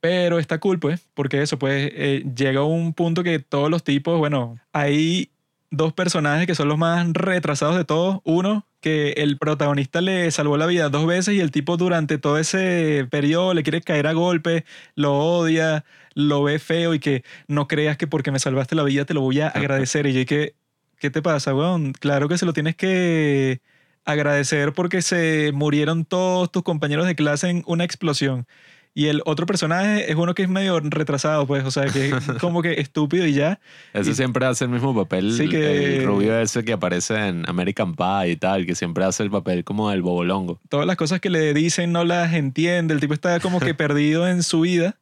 Pero 0.00 0.40
está 0.40 0.58
cool, 0.58 0.80
pues, 0.80 1.00
porque 1.14 1.42
eso, 1.42 1.58
pues, 1.60 1.90
eh, 1.94 2.24
llega 2.36 2.64
un 2.64 2.92
punto 2.92 3.22
que 3.22 3.38
todos 3.38 3.70
los 3.70 3.84
tipos, 3.84 4.18
bueno, 4.18 4.58
hay 4.72 5.30
dos 5.70 5.92
personajes 5.92 6.46
que 6.46 6.56
son 6.56 6.68
los 6.68 6.76
más 6.76 7.06
retrasados 7.12 7.76
de 7.76 7.84
todos. 7.84 8.20
Uno, 8.24 8.66
que 8.80 9.12
el 9.12 9.38
protagonista 9.38 10.00
le 10.00 10.30
salvó 10.32 10.56
la 10.56 10.66
vida 10.66 10.88
dos 10.88 11.06
veces 11.06 11.34
y 11.34 11.40
el 11.40 11.50
tipo 11.52 11.76
durante 11.76 12.18
todo 12.18 12.38
ese 12.38 13.06
periodo 13.10 13.54
le 13.54 13.62
quiere 13.62 13.80
caer 13.80 14.06
a 14.08 14.12
golpe, 14.12 14.64
lo 14.96 15.14
odia, 15.18 15.84
lo 16.14 16.42
ve 16.42 16.58
feo 16.58 16.94
y 16.94 16.98
que 16.98 17.24
no 17.48 17.68
creas 17.68 17.96
que 17.96 18.06
porque 18.06 18.30
me 18.32 18.38
salvaste 18.40 18.74
la 18.74 18.82
vida 18.82 19.04
te 19.04 19.14
lo 19.14 19.20
voy 19.20 19.40
a 19.40 19.48
agradecer. 19.54 20.06
Y 20.06 20.12
yo 20.12 20.26
que, 20.26 20.54
¿qué 21.04 21.10
te 21.10 21.20
pasa, 21.20 21.54
weón? 21.54 21.92
Claro 21.92 22.30
que 22.30 22.38
se 22.38 22.46
lo 22.46 22.54
tienes 22.54 22.76
que 22.76 23.60
agradecer 24.06 24.72
porque 24.72 25.02
se 25.02 25.52
murieron 25.52 26.06
todos 26.06 26.50
tus 26.50 26.62
compañeros 26.62 27.06
de 27.06 27.14
clase 27.14 27.50
en 27.50 27.62
una 27.66 27.84
explosión. 27.84 28.46
Y 28.94 29.08
el 29.08 29.20
otro 29.26 29.44
personaje 29.44 30.10
es 30.10 30.16
uno 30.16 30.34
que 30.34 30.44
es 30.44 30.48
medio 30.48 30.80
retrasado, 30.80 31.46
pues, 31.46 31.62
o 31.64 31.70
sea, 31.70 31.84
que 31.88 32.08
es 32.08 32.14
como 32.40 32.62
que 32.62 32.80
estúpido 32.80 33.26
y 33.26 33.34
ya. 33.34 33.60
Ese 33.92 34.12
Y- 34.12 34.14
siempre 34.14 34.46
hace 34.46 34.64
el 34.64 34.70
mismo 34.70 34.94
papel. 34.94 35.34
Sí, 35.36 35.46
que- 35.46 35.98
El 35.98 36.06
rubio 36.06 36.40
ese 36.40 36.64
que 36.64 36.72
aparece 36.72 37.16
en 37.28 37.46
American 37.50 37.94
Pie 37.96 38.30
y 38.30 38.36
tal, 38.36 38.64
que 38.64 38.74
siempre 38.74 39.04
hace 39.04 39.24
el 39.24 39.30
papel 39.30 39.62
como 39.62 39.90
del 39.90 40.00
bobolongo. 40.00 40.58
Todas 40.70 40.86
las 40.86 40.96
cosas 40.96 41.20
que 41.20 41.28
le 41.28 41.52
dicen 41.52 41.92
no 41.92 42.04
las 42.04 42.32
entiende. 42.32 42.94
El 42.94 43.00
tipo 43.00 43.12
está 43.12 43.40
como 43.40 43.60
que 43.60 43.74
perdido 43.74 44.26
en 44.26 44.42
su 44.42 44.60
vida. 44.62 44.96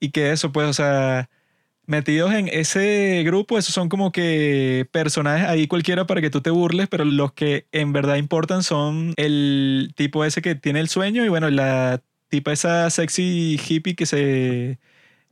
Y 0.00 0.10
que 0.10 0.32
eso, 0.32 0.52
pues, 0.52 0.68
o 0.68 0.74
sea, 0.74 1.30
metidos 1.86 2.32
en 2.32 2.48
ese 2.48 3.22
grupo, 3.24 3.58
esos 3.58 3.74
son 3.74 3.88
como 3.88 4.12
que 4.12 4.88
personajes 4.90 5.48
ahí 5.48 5.66
cualquiera 5.66 6.06
para 6.06 6.20
que 6.20 6.30
tú 6.30 6.40
te 6.40 6.50
burles, 6.50 6.88
pero 6.88 7.04
los 7.04 7.32
que 7.32 7.66
en 7.72 7.92
verdad 7.92 8.16
importan 8.16 8.62
son 8.62 9.12
el 9.16 9.92
tipo 9.96 10.24
ese 10.24 10.42
que 10.42 10.54
tiene 10.54 10.80
el 10.80 10.88
sueño 10.88 11.24
y 11.24 11.28
bueno, 11.28 11.50
la 11.50 12.00
tipa 12.28 12.52
esa 12.52 12.90
sexy 12.90 13.60
hippie 13.68 13.94
que 13.94 14.06
se 14.06 14.78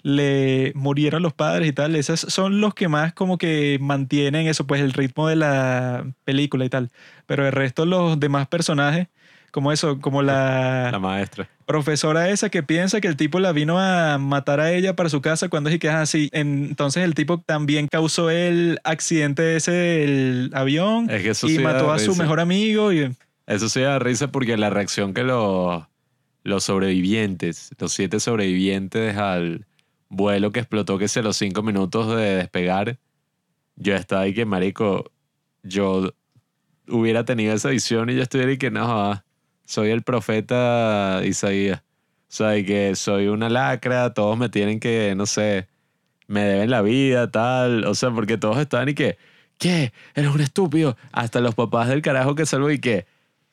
le 0.02 0.72
murieron 0.74 1.22
los 1.22 1.32
padres 1.32 1.68
y 1.68 1.72
tal, 1.72 1.94
esos 1.96 2.20
son 2.20 2.60
los 2.60 2.74
que 2.74 2.88
más 2.88 3.12
como 3.12 3.38
que 3.38 3.78
mantienen 3.80 4.46
eso, 4.48 4.66
pues 4.66 4.80
el 4.80 4.92
ritmo 4.92 5.28
de 5.28 5.36
la 5.36 6.04
película 6.24 6.64
y 6.64 6.68
tal. 6.68 6.90
Pero 7.26 7.46
el 7.46 7.52
resto, 7.52 7.86
los 7.86 8.18
demás 8.18 8.48
personajes, 8.48 9.08
como 9.52 9.72
eso, 9.72 10.00
como 10.00 10.22
La 10.22 10.90
la, 10.92 10.98
maestra. 10.98 11.48
Profesora 11.72 12.28
esa 12.28 12.50
que 12.50 12.62
piensa 12.62 13.00
que 13.00 13.08
el 13.08 13.16
tipo 13.16 13.40
la 13.40 13.52
vino 13.52 13.80
a 13.80 14.18
matar 14.18 14.60
a 14.60 14.70
ella 14.72 14.94
para 14.94 15.08
su 15.08 15.22
casa 15.22 15.48
cuando 15.48 15.70
es 15.70 15.76
y 15.76 15.78
que 15.78 15.88
es 15.88 15.94
así. 15.94 16.28
Entonces 16.32 17.02
el 17.02 17.14
tipo 17.14 17.40
también 17.40 17.88
causó 17.88 18.28
el 18.28 18.78
accidente 18.84 19.56
ese 19.56 19.72
del 19.72 20.50
avión 20.52 21.08
Es 21.08 21.22
que 21.22 21.30
eso 21.30 21.46
y 21.46 21.56
sí 21.56 21.58
mató 21.60 21.90
a 21.90 21.98
su 21.98 22.14
mejor 22.14 22.40
amigo 22.40 22.92
y 22.92 23.16
Eso 23.46 23.70
sí 23.70 23.80
da 23.80 23.98
risa 23.98 24.30
porque 24.30 24.58
la 24.58 24.68
reacción 24.68 25.14
que 25.14 25.22
los, 25.22 25.82
los 26.44 26.64
sobrevivientes, 26.64 27.70
los 27.78 27.90
siete 27.94 28.20
sobrevivientes 28.20 29.16
al 29.16 29.64
vuelo 30.10 30.52
que 30.52 30.60
explotó 30.60 30.98
que 30.98 31.08
se 31.08 31.22
los 31.22 31.38
cinco 31.38 31.62
minutos 31.62 32.14
de 32.14 32.36
despegar, 32.36 32.98
yo 33.76 33.96
estaba 33.96 34.22
ahí 34.22 34.34
que, 34.34 34.44
marico, 34.44 35.10
yo 35.62 36.12
hubiera 36.86 37.24
tenido 37.24 37.54
esa 37.54 37.70
visión 37.70 38.10
y 38.10 38.16
yo 38.16 38.22
estuviera 38.22 38.50
ahí 38.50 38.58
que 38.58 38.70
no, 38.70 39.24
soy 39.72 39.90
el 39.90 40.02
profeta 40.02 41.22
Isaías. 41.24 41.80
O 41.80 42.34
sea, 42.34 42.58
y 42.58 42.64
que 42.64 42.94
soy 42.94 43.28
una 43.28 43.48
lacra, 43.48 44.12
todos 44.12 44.36
me 44.36 44.50
tienen 44.50 44.80
que, 44.80 45.14
no 45.16 45.24
sé, 45.24 45.66
me 46.26 46.42
deben 46.42 46.70
la 46.70 46.82
vida, 46.82 47.30
tal. 47.30 47.86
O 47.86 47.94
sea, 47.94 48.10
porque 48.10 48.36
todos 48.36 48.58
estaban 48.58 48.90
y 48.90 48.94
que, 48.94 49.16
¿qué? 49.58 49.92
Eres 50.14 50.30
un 50.30 50.42
estúpido. 50.42 50.96
Hasta 51.10 51.40
los 51.40 51.54
papás 51.54 51.88
del 51.88 52.02
carajo 52.02 52.34
que 52.34 52.44
salvó 52.44 52.70
y 52.70 52.80
que 52.80 53.06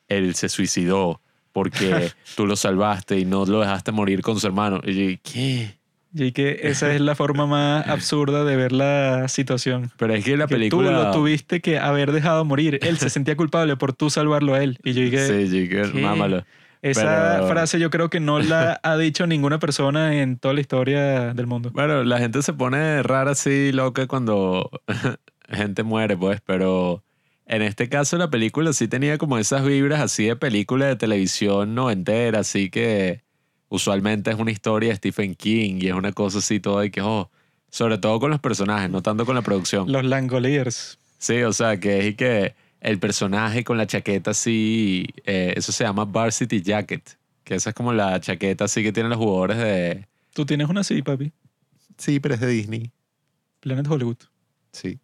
él 0.08 0.34
se 0.34 0.50
suicidó 0.50 1.22
porque 1.52 2.12
tú 2.36 2.46
lo 2.46 2.54
salvaste 2.54 3.18
y 3.18 3.24
no 3.24 3.46
lo 3.46 3.60
dejaste 3.60 3.90
morir 3.90 4.20
con 4.20 4.38
su 4.38 4.46
hermano. 4.46 4.80
Y 4.84 5.12
yo, 5.12 5.20
¿qué? 5.22 5.79
Y 6.12 6.32
que 6.32 6.60
esa 6.64 6.92
es 6.92 7.00
la 7.00 7.14
forma 7.14 7.46
más 7.46 7.86
absurda 7.88 8.44
de 8.44 8.56
ver 8.56 8.72
la 8.72 9.28
situación. 9.28 9.90
Pero 9.96 10.14
es 10.14 10.24
que 10.24 10.36
la 10.36 10.46
que 10.46 10.54
película... 10.56 10.88
tú 10.88 10.94
lo 10.94 11.10
tuviste 11.12 11.60
que 11.60 11.78
haber 11.78 12.12
dejado 12.12 12.44
morir. 12.44 12.78
Él 12.82 12.98
se 12.98 13.10
sentía 13.10 13.36
culpable 13.36 13.76
por 13.76 13.92
tú 13.92 14.10
salvarlo 14.10 14.54
a 14.54 14.62
él. 14.62 14.78
Y 14.82 14.92
yo 14.92 15.02
dije, 15.02 15.46
Sí, 15.48 15.68
que 15.68 15.82
¿qué? 15.92 16.00
mámalo. 16.00 16.44
esa 16.82 17.34
pero- 17.36 17.48
frase 17.48 17.78
yo 17.78 17.90
creo 17.90 18.10
que 18.10 18.20
no 18.20 18.40
la 18.40 18.80
ha 18.82 18.96
dicho 18.96 19.26
ninguna 19.26 19.58
persona 19.58 20.20
en 20.20 20.38
toda 20.38 20.54
la 20.54 20.60
historia 20.60 21.34
del 21.34 21.46
mundo. 21.46 21.70
Bueno, 21.72 22.02
la 22.04 22.18
gente 22.18 22.42
se 22.42 22.52
pone 22.54 23.02
rara 23.02 23.32
así, 23.32 23.70
loca, 23.72 24.06
cuando 24.06 24.70
gente 25.48 25.82
muere, 25.82 26.16
pues, 26.16 26.40
pero 26.44 27.04
en 27.46 27.62
este 27.62 27.88
caso 27.88 28.16
la 28.16 28.30
película 28.30 28.72
sí 28.72 28.88
tenía 28.88 29.18
como 29.18 29.36
esas 29.38 29.64
vibras 29.64 30.00
así 30.00 30.24
de 30.26 30.36
película 30.36 30.86
de 30.86 30.96
televisión 30.96 31.74
noventera, 31.74 32.40
así 32.40 32.70
que 32.70 33.22
usualmente 33.70 34.30
es 34.30 34.36
una 34.36 34.50
historia 34.50 34.90
de 34.90 34.96
Stephen 34.96 35.34
King 35.34 35.78
y 35.80 35.88
es 35.88 35.94
una 35.94 36.12
cosa 36.12 36.38
así 36.38 36.60
toda 36.60 36.84
y 36.84 36.90
que, 36.90 37.00
oh, 37.00 37.30
sobre 37.70 37.96
todo 37.96 38.20
con 38.20 38.30
los 38.30 38.40
personajes, 38.40 38.90
no 38.90 39.00
tanto 39.00 39.24
con 39.24 39.34
la 39.34 39.42
producción. 39.42 39.90
Los 39.90 40.04
Langoliers. 40.04 40.98
Sí, 41.18 41.42
o 41.42 41.52
sea, 41.52 41.80
que 41.80 42.00
es 42.00 42.06
y 42.06 42.14
que 42.14 42.54
el 42.80 42.98
personaje 42.98 43.64
con 43.64 43.78
la 43.78 43.86
chaqueta 43.86 44.32
así, 44.32 45.06
eh, 45.24 45.54
eso 45.56 45.72
se 45.72 45.84
llama 45.84 46.04
Varsity 46.04 46.60
Jacket, 46.60 47.18
que 47.44 47.54
esa 47.54 47.70
es 47.70 47.74
como 47.74 47.92
la 47.92 48.20
chaqueta 48.20 48.64
así 48.64 48.82
que 48.82 48.92
tienen 48.92 49.10
los 49.10 49.18
jugadores 49.18 49.58
de... 49.58 50.06
Tú 50.34 50.44
tienes 50.44 50.68
una 50.68 50.80
así, 50.80 51.02
papi. 51.02 51.32
Sí, 51.96 52.20
pero 52.20 52.34
es 52.34 52.40
de 52.40 52.48
Disney. 52.48 52.90
Planet 53.60 53.86
Hollywood. 53.88 54.16
Sí. 54.72 54.98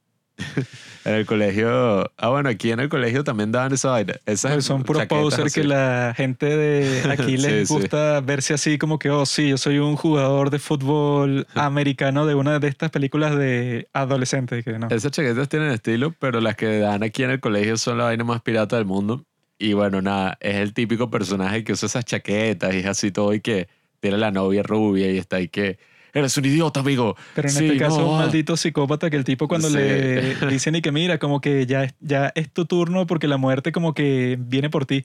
En 1.05 1.15
el 1.15 1.27
colegio. 1.27 2.11
Ah, 2.17 2.29
bueno, 2.29 2.49
aquí 2.49 2.71
en 2.73 2.81
el 2.81 2.89
colegio 2.89 3.25
también 3.25 3.53
daban 3.53 3.73
esa 3.73 3.91
vaina. 3.91 4.15
Esas 4.27 4.53
Pues 4.53 4.65
son 4.65 4.83
puros 4.83 5.07
posers 5.07 5.55
que 5.55 5.65
la 5.65 6.13
gente 6.17 6.47
de 6.57 7.11
aquí 7.11 7.37
les 7.37 7.67
Sí, 7.69 7.75
sí. 7.75 7.75
gusta 7.75 8.21
verse 8.21 8.55
así 8.55 8.79
como 8.79 8.99
que, 8.99 9.11
oh, 9.11 9.25
sí, 9.27 9.49
yo 9.51 9.59
soy 9.59 9.79
un 9.79 9.97
jugador 9.97 10.51
de 10.51 10.59
fútbol 10.59 11.47
americano 11.55 12.27
de 12.27 12.35
una 12.35 12.59
de 12.59 12.69
estas 12.69 12.91
películas 12.91 13.37
de 13.37 13.89
adolescentes. 13.93 14.65
Que 14.65 14.79
no. 14.79 14.89
Esas 14.91 15.11
chaquetas 15.13 15.49
tienen 15.49 15.71
estilo, 15.71 16.15
pero 16.19 16.41
las 16.41 16.57
que 16.57 16.79
dan 16.81 17.03
aquí 17.03 17.23
en 17.23 17.31
el 17.31 17.41
colegio 17.41 17.77
son 17.77 17.99
la 17.99 18.05
vaina 18.05 18.25
más 18.25 18.43
pirata 18.43 18.77
del 18.77 18.85
mundo. 18.87 19.25
Y 19.59 19.73
bueno, 19.73 20.03
nada, 20.03 20.37
es 20.41 20.57
el 20.57 20.75
típico 20.75 21.11
personaje 21.11 21.65
que 21.65 21.73
usa 21.73 21.87
esas 21.87 22.05
chaquetas 22.05 22.75
y 22.75 22.79
es 22.81 22.87
así 22.87 23.11
todo 23.11 23.33
y 23.33 23.41
que 23.41 23.69
tiene 24.01 24.19
la 24.19 24.31
novia 24.31 24.63
rubia 24.63 25.11
y 25.11 25.19
está 25.19 25.37
ahí 25.37 25.49
que. 25.49 25.79
Eres 26.19 26.37
un 26.39 26.45
idiota, 26.47 26.81
amigo. 26.81 27.15
Pero 27.35 27.49
en 27.49 27.55
Sí, 27.55 27.67
este 27.67 27.79
caso, 27.79 28.01
no, 28.01 28.11
un 28.13 28.19
maldito 28.19 28.57
psicópata 28.57 29.11
que 29.11 29.17
el 29.17 29.25
tipo 29.25 29.49
cuando 29.49 29.69
Sí. 29.69 29.75
le 29.77 30.35
dicen 30.51 30.75
y 30.77 30.83
que 30.83 30.91
mira, 30.93 31.19
como 31.19 31.41
que 31.41 31.67
ya, 31.67 31.93
ya 32.01 32.33
es 32.35 32.51
tu 32.51 32.65
turno 32.65 33.07
porque 33.07 33.29
la 33.29 33.37
muerte 33.37 33.71
como 33.73 33.93
que 33.95 34.39
viene 34.41 34.71
por 34.71 34.87
ti. 34.87 35.05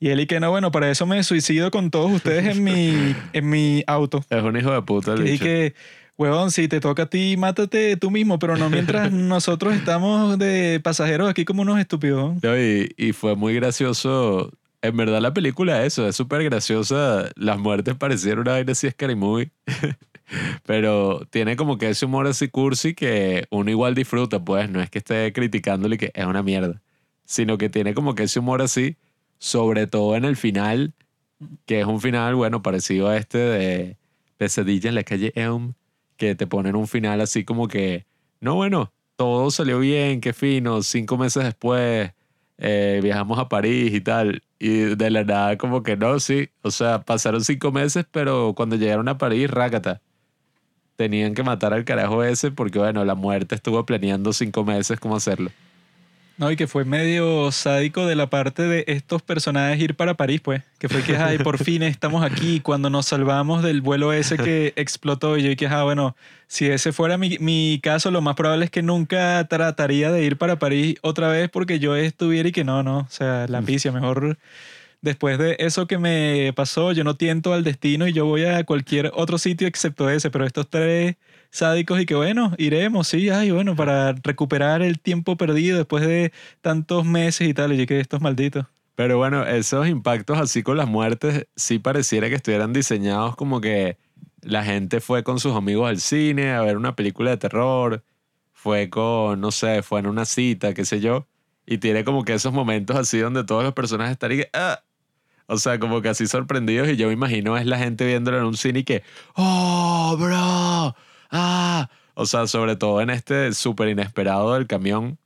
Y 0.00 0.08
él 0.08 0.20
y 0.20 0.26
que 0.26 0.40
no, 0.40 0.50
bueno, 0.50 0.70
para 0.70 0.90
eso 0.90 1.06
me 1.06 1.22
suicido 1.24 1.70
con 1.70 1.90
todos 1.90 2.10
ustedes 2.12 2.56
en 2.56 2.64
mi, 2.64 3.14
en 3.32 3.48
mi 3.48 3.82
auto. 3.86 4.24
Es 4.30 4.42
un 4.42 4.56
hijo 4.56 4.70
de 4.72 4.82
puta 4.82 5.12
el 5.14 5.26
Y 5.28 5.38
que, 5.38 5.74
huevón, 6.18 6.50
si 6.50 6.68
te 6.68 6.80
toca 6.80 7.04
a 7.04 7.06
ti, 7.06 7.36
mátate 7.38 7.96
tú 7.96 8.10
mismo, 8.10 8.38
pero 8.38 8.56
no 8.56 8.68
mientras 8.70 9.10
nosotros 9.12 9.74
estamos 9.74 10.38
de 10.38 10.80
pasajeros 10.82 11.28
aquí 11.30 11.44
como 11.44 11.62
unos 11.62 11.78
estúpidos. 11.78 12.34
Y, 12.42 12.88
y 12.96 13.12
fue 13.12 13.36
muy 13.36 13.54
gracioso. 13.54 14.50
En 14.82 14.96
verdad, 14.96 15.20
la 15.22 15.32
película, 15.32 15.84
eso, 15.84 16.06
es 16.06 16.14
súper 16.14 16.44
graciosa. 16.44 17.30
Las 17.34 17.58
muertes 17.58 17.94
parecieron 17.94 18.40
una 18.40 18.52
vaina 18.52 18.72
así, 18.72 18.88
scary 18.90 19.14
movie. 19.16 19.50
Pero 20.64 21.26
tiene 21.30 21.56
como 21.56 21.78
que 21.78 21.90
ese 21.90 22.06
humor 22.06 22.26
así 22.26 22.48
cursi 22.48 22.94
que 22.94 23.46
uno 23.50 23.70
igual 23.70 23.94
disfruta, 23.94 24.44
pues 24.44 24.70
no 24.70 24.80
es 24.80 24.90
que 24.90 24.98
esté 24.98 25.32
criticándole 25.32 25.98
que 25.98 26.12
es 26.14 26.26
una 26.26 26.42
mierda, 26.42 26.82
sino 27.24 27.58
que 27.58 27.68
tiene 27.70 27.94
como 27.94 28.14
que 28.14 28.24
ese 28.24 28.40
humor 28.40 28.62
así, 28.62 28.96
sobre 29.38 29.86
todo 29.86 30.16
en 30.16 30.24
el 30.24 30.36
final, 30.36 30.94
que 31.66 31.80
es 31.80 31.86
un 31.86 32.00
final, 32.00 32.34
bueno, 32.34 32.62
parecido 32.62 33.08
a 33.08 33.16
este 33.16 33.38
de 33.38 33.96
Pesadilla 34.36 34.88
en 34.88 34.94
la 34.94 35.04
calle 35.04 35.32
Elm, 35.34 35.74
que 36.16 36.34
te 36.34 36.46
ponen 36.46 36.76
un 36.76 36.88
final 36.88 37.20
así 37.20 37.44
como 37.44 37.68
que, 37.68 38.06
no, 38.40 38.54
bueno, 38.54 38.92
todo 39.16 39.50
salió 39.50 39.78
bien, 39.78 40.20
qué 40.20 40.32
fino, 40.32 40.82
cinco 40.82 41.18
meses 41.18 41.44
después 41.44 42.12
eh, 42.58 43.00
viajamos 43.02 43.38
a 43.38 43.48
París 43.48 43.94
y 43.94 44.00
tal, 44.00 44.42
y 44.58 44.96
de 44.96 45.10
la 45.10 45.24
nada 45.24 45.58
como 45.58 45.82
que 45.82 45.96
no, 45.96 46.18
sí, 46.20 46.48
o 46.62 46.70
sea, 46.70 47.02
pasaron 47.02 47.44
cinco 47.44 47.72
meses, 47.72 48.06
pero 48.10 48.54
cuando 48.56 48.76
llegaron 48.76 49.08
a 49.08 49.18
París, 49.18 49.50
rácata. 49.50 50.02
Tenían 50.96 51.34
que 51.34 51.42
matar 51.42 51.72
al 51.72 51.84
carajo 51.84 52.24
ese 52.24 52.50
porque, 52.50 52.78
bueno, 52.78 53.04
la 53.04 53.14
muerte 53.14 53.54
estuvo 53.54 53.84
planeando 53.84 54.32
cinco 54.32 54.64
meses 54.64 54.98
cómo 54.98 55.16
hacerlo. 55.16 55.50
No, 56.38 56.50
y 56.50 56.56
que 56.56 56.66
fue 56.66 56.84
medio 56.84 57.50
sádico 57.50 58.04
de 58.04 58.14
la 58.14 58.28
parte 58.28 58.62
de 58.62 58.84
estos 58.88 59.22
personajes 59.22 59.80
ir 59.80 59.94
para 59.94 60.14
París, 60.14 60.42
pues. 60.42 60.62
Que 60.78 60.88
fue 60.88 61.02
que, 61.02 61.16
ay, 61.16 61.38
por 61.44 61.56
fin 61.56 61.82
estamos 61.82 62.22
aquí. 62.22 62.60
Cuando 62.60 62.90
nos 62.90 63.06
salvamos 63.06 63.62
del 63.62 63.80
vuelo 63.80 64.12
ese 64.12 64.36
que 64.36 64.74
explotó, 64.76 65.38
y 65.38 65.42
yo 65.42 65.48
dije, 65.48 65.66
ah, 65.66 65.84
bueno, 65.84 66.14
si 66.46 66.66
ese 66.66 66.92
fuera 66.92 67.16
mi, 67.16 67.38
mi 67.40 67.80
caso, 67.82 68.10
lo 68.10 68.20
más 68.20 68.34
probable 68.36 68.66
es 68.66 68.70
que 68.70 68.82
nunca 68.82 69.46
trataría 69.48 70.12
de 70.12 70.24
ir 70.24 70.36
para 70.36 70.58
París 70.58 70.96
otra 71.00 71.28
vez 71.28 71.48
porque 71.48 71.78
yo 71.78 71.96
estuviera 71.96 72.50
y 72.50 72.52
que 72.52 72.64
no, 72.64 72.82
no. 72.82 72.98
O 72.98 73.08
sea, 73.08 73.46
la 73.48 73.62
picia, 73.62 73.90
mejor 73.90 74.36
después 75.02 75.38
de 75.38 75.56
eso 75.58 75.86
que 75.86 75.98
me 75.98 76.52
pasó, 76.54 76.92
yo 76.92 77.04
no 77.04 77.16
tiento 77.16 77.52
al 77.52 77.64
destino 77.64 78.06
y 78.08 78.12
yo 78.12 78.26
voy 78.26 78.44
a 78.44 78.64
cualquier 78.64 79.12
otro 79.14 79.38
sitio 79.38 79.68
excepto 79.68 80.10
ese, 80.10 80.30
pero 80.30 80.46
estos 80.46 80.68
tres 80.68 81.16
sádicos 81.50 82.00
y 82.00 82.06
que 82.06 82.14
bueno, 82.14 82.52
iremos, 82.58 83.08
sí, 83.08 83.30
ay, 83.30 83.50
bueno, 83.50 83.76
para 83.76 84.12
recuperar 84.12 84.82
el 84.82 85.00
tiempo 85.00 85.36
perdido 85.36 85.78
después 85.78 86.06
de 86.06 86.32
tantos 86.60 87.04
meses 87.04 87.48
y 87.48 87.54
tal, 87.54 87.78
y 87.78 87.86
que 87.86 88.00
estos 88.00 88.20
malditos. 88.20 88.66
Pero 88.94 89.18
bueno, 89.18 89.46
esos 89.46 89.88
impactos 89.88 90.38
así 90.38 90.62
con 90.62 90.76
las 90.78 90.88
muertes 90.88 91.46
sí 91.54 91.78
pareciera 91.78 92.28
que 92.28 92.34
estuvieran 92.34 92.72
diseñados 92.72 93.36
como 93.36 93.60
que 93.60 93.98
la 94.40 94.64
gente 94.64 95.00
fue 95.00 95.22
con 95.22 95.38
sus 95.38 95.54
amigos 95.54 95.88
al 95.88 96.00
cine 96.00 96.52
a 96.52 96.62
ver 96.62 96.76
una 96.76 96.96
película 96.96 97.30
de 97.30 97.36
terror, 97.36 98.02
fue 98.52 98.88
con, 98.88 99.40
no 99.40 99.50
sé, 99.50 99.82
fue 99.82 100.00
en 100.00 100.06
una 100.06 100.24
cita, 100.24 100.72
qué 100.72 100.84
sé 100.84 101.00
yo, 101.00 101.26
y 101.66 101.78
tiene 101.78 102.04
como 102.04 102.24
que 102.24 102.34
esos 102.34 102.52
momentos 102.52 102.96
así 102.96 103.18
donde 103.18 103.44
todos 103.44 103.64
los 103.64 103.74
personajes 103.74 104.12
están 104.12 104.32
y 104.32 104.36
que, 104.38 104.50
ah, 104.54 104.82
o 105.46 105.58
sea, 105.58 105.78
como 105.78 106.02
que 106.02 106.08
así 106.08 106.26
sorprendidos 106.26 106.88
y 106.88 106.96
yo 106.96 107.08
me 107.08 107.12
imagino 107.12 107.56
es 107.56 107.66
la 107.66 107.78
gente 107.78 108.04
viéndolo 108.06 108.38
en 108.38 108.44
un 108.44 108.56
cine 108.56 108.80
y 108.80 108.84
que, 108.84 109.02
oh, 109.34 110.16
bro, 110.18 110.96
ah. 111.30 111.88
O 112.14 112.24
sea, 112.24 112.46
sobre 112.46 112.76
todo 112.76 113.02
en 113.02 113.10
este 113.10 113.52
súper 113.52 113.88
inesperado 113.88 114.54
del 114.54 114.66
camión 114.66 115.18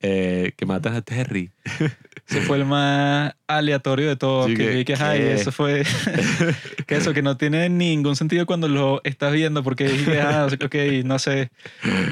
eh, 0.00 0.52
que 0.56 0.66
matan 0.66 0.94
a 0.94 1.02
Terry. 1.02 1.52
Ese 2.28 2.42
fue 2.42 2.58
el 2.58 2.66
más 2.66 3.34
aleatorio 3.46 4.08
de 4.08 4.16
todo. 4.16 4.46
que, 4.48 4.54
que, 4.54 4.84
que 4.84 4.94
ay, 4.94 5.22
eso 5.22 5.50
fue. 5.50 5.82
que 6.86 6.96
eso, 6.96 7.14
que 7.14 7.22
no 7.22 7.38
tiene 7.38 7.70
ningún 7.70 8.16
sentido 8.16 8.44
cuando 8.44 8.68
lo 8.68 9.00
estás 9.04 9.32
viendo, 9.32 9.62
porque 9.62 9.88
dije, 9.88 10.20
ah, 10.20 10.46
ok, 10.46 10.74
no 11.04 11.18
sé. 11.18 11.50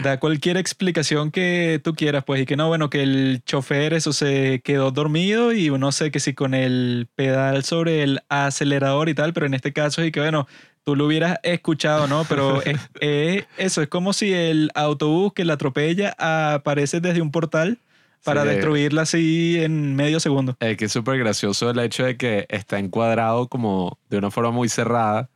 Da 0.02 0.18
cualquier 0.18 0.56
explicación 0.56 1.30
que 1.30 1.80
tú 1.84 1.94
quieras, 1.94 2.24
pues, 2.24 2.42
y 2.42 2.46
que 2.46 2.56
no, 2.56 2.68
bueno, 2.68 2.88
que 2.88 3.02
el 3.02 3.42
chofer, 3.44 3.92
eso 3.92 4.14
se 4.14 4.62
quedó 4.64 4.90
dormido 4.90 5.52
y 5.52 5.68
no 5.70 5.92
sé, 5.92 6.10
que 6.10 6.20
si 6.20 6.32
con 6.32 6.54
el 6.54 7.08
pedal 7.14 7.62
sobre 7.64 8.02
el 8.02 8.20
acelerador 8.30 9.10
y 9.10 9.14
tal, 9.14 9.34
pero 9.34 9.44
en 9.44 9.52
este 9.52 9.74
caso 9.74 10.00
es 10.00 10.12
que, 10.12 10.20
bueno, 10.20 10.48
tú 10.82 10.96
lo 10.96 11.06
hubieras 11.06 11.38
escuchado, 11.42 12.06
¿no? 12.06 12.24
Pero 12.26 12.62
es, 12.62 12.78
eso, 13.58 13.82
es 13.82 13.88
como 13.88 14.14
si 14.14 14.32
el 14.32 14.70
autobús 14.74 15.34
que 15.34 15.44
la 15.44 15.54
atropella 15.54 16.14
aparece 16.18 17.00
desde 17.00 17.20
un 17.20 17.30
portal 17.30 17.80
para 18.24 18.44
destruirla 18.44 19.02
así 19.02 19.58
en 19.60 19.94
medio 19.94 20.20
segundo. 20.20 20.56
Es 20.60 20.76
que 20.76 20.86
es 20.86 20.92
súper 20.92 21.18
gracioso 21.18 21.70
el 21.70 21.78
hecho 21.78 22.04
de 22.04 22.16
que 22.16 22.46
está 22.48 22.78
encuadrado 22.78 23.48
como 23.48 23.98
de 24.10 24.18
una 24.18 24.30
forma 24.30 24.50
muy 24.50 24.68
cerrada. 24.68 25.28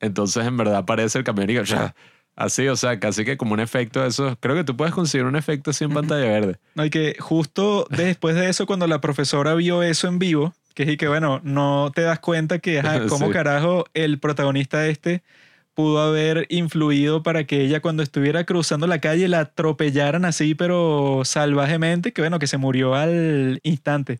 Entonces, 0.00 0.46
en 0.46 0.56
verdad, 0.56 0.76
aparece 0.76 1.18
el 1.18 1.24
camión 1.24 1.50
y 1.50 1.56
así, 2.36 2.68
o 2.68 2.76
sea, 2.76 3.00
casi 3.00 3.24
que 3.24 3.36
como 3.36 3.54
un 3.54 3.60
efecto 3.60 4.00
de 4.00 4.08
eso. 4.08 4.36
Creo 4.40 4.54
que 4.54 4.64
tú 4.64 4.76
puedes 4.76 4.94
conseguir 4.94 5.26
un 5.26 5.36
efecto 5.36 5.70
así 5.70 5.84
en 5.84 5.92
pantalla 5.92 6.26
verde. 6.26 6.56
No, 6.74 6.84
y 6.84 6.90
que 6.90 7.16
justo 7.18 7.86
después 7.90 8.36
de 8.36 8.48
eso, 8.48 8.66
cuando 8.66 8.86
la 8.86 9.00
profesora 9.00 9.54
vio 9.54 9.82
eso 9.82 10.06
en 10.08 10.18
vivo, 10.18 10.54
que 10.74 10.84
es 10.84 10.96
que, 10.96 11.08
bueno, 11.08 11.40
no 11.42 11.90
te 11.94 12.02
das 12.02 12.20
cuenta 12.20 12.60
que, 12.60 12.78
ajá, 12.78 13.06
cómo 13.08 13.30
carajo 13.30 13.86
el 13.94 14.18
protagonista 14.18 14.86
este 14.86 15.22
pudo 15.78 16.00
haber 16.00 16.46
influido 16.48 17.22
para 17.22 17.44
que 17.44 17.62
ella 17.62 17.78
cuando 17.78 18.02
estuviera 18.02 18.42
cruzando 18.42 18.88
la 18.88 19.00
calle 19.00 19.28
la 19.28 19.38
atropellaran 19.38 20.24
así, 20.24 20.56
pero 20.56 21.22
salvajemente, 21.24 22.12
que 22.12 22.20
bueno, 22.20 22.40
que 22.40 22.48
se 22.48 22.56
murió 22.56 22.96
al 22.96 23.60
instante. 23.62 24.18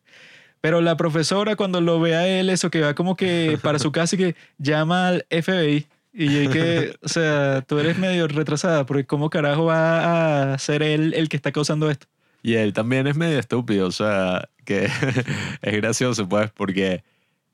Pero 0.61 0.81
la 0.81 0.97
profesora 0.97 1.57
cuando 1.57 1.81
lo 1.81 1.99
ve 1.99 2.15
a 2.15 2.29
él, 2.29 2.49
eso 2.49 2.71
que 2.71 2.83
va 2.83 2.95
como 2.95 3.17
que 3.17 3.59
para 3.61 3.81
su 3.81 3.91
casa 3.91 4.15
y 4.15 4.19
que 4.21 4.37
llama 4.59 5.09
al 5.09 5.27
FBI. 5.31 5.89
Y 6.13 6.45
yo 6.45 6.49
que, 6.53 6.95
o 7.03 7.09
sea, 7.09 7.63
tú 7.63 7.81
eres 7.81 7.99
medio 7.99 8.29
retrasada, 8.29 8.87
porque 8.87 9.05
¿cómo 9.05 9.29
carajo 9.29 9.65
va 9.65 10.53
a 10.53 10.59
ser 10.59 10.85
él 10.85 11.13
el 11.17 11.29
que 11.29 11.37
está 11.37 11.51
causando 11.51 11.91
esto? 11.91 12.07
Y 12.41 12.55
él 12.55 12.73
también 12.73 13.09
es 13.09 13.17
medio 13.17 13.41
estúpido, 13.41 13.89
o 13.89 13.93
sea, 13.93 14.49
que 14.65 14.85
es 15.63 15.77
gracioso, 15.77 16.29
pues, 16.29 16.53
porque, 16.53 17.03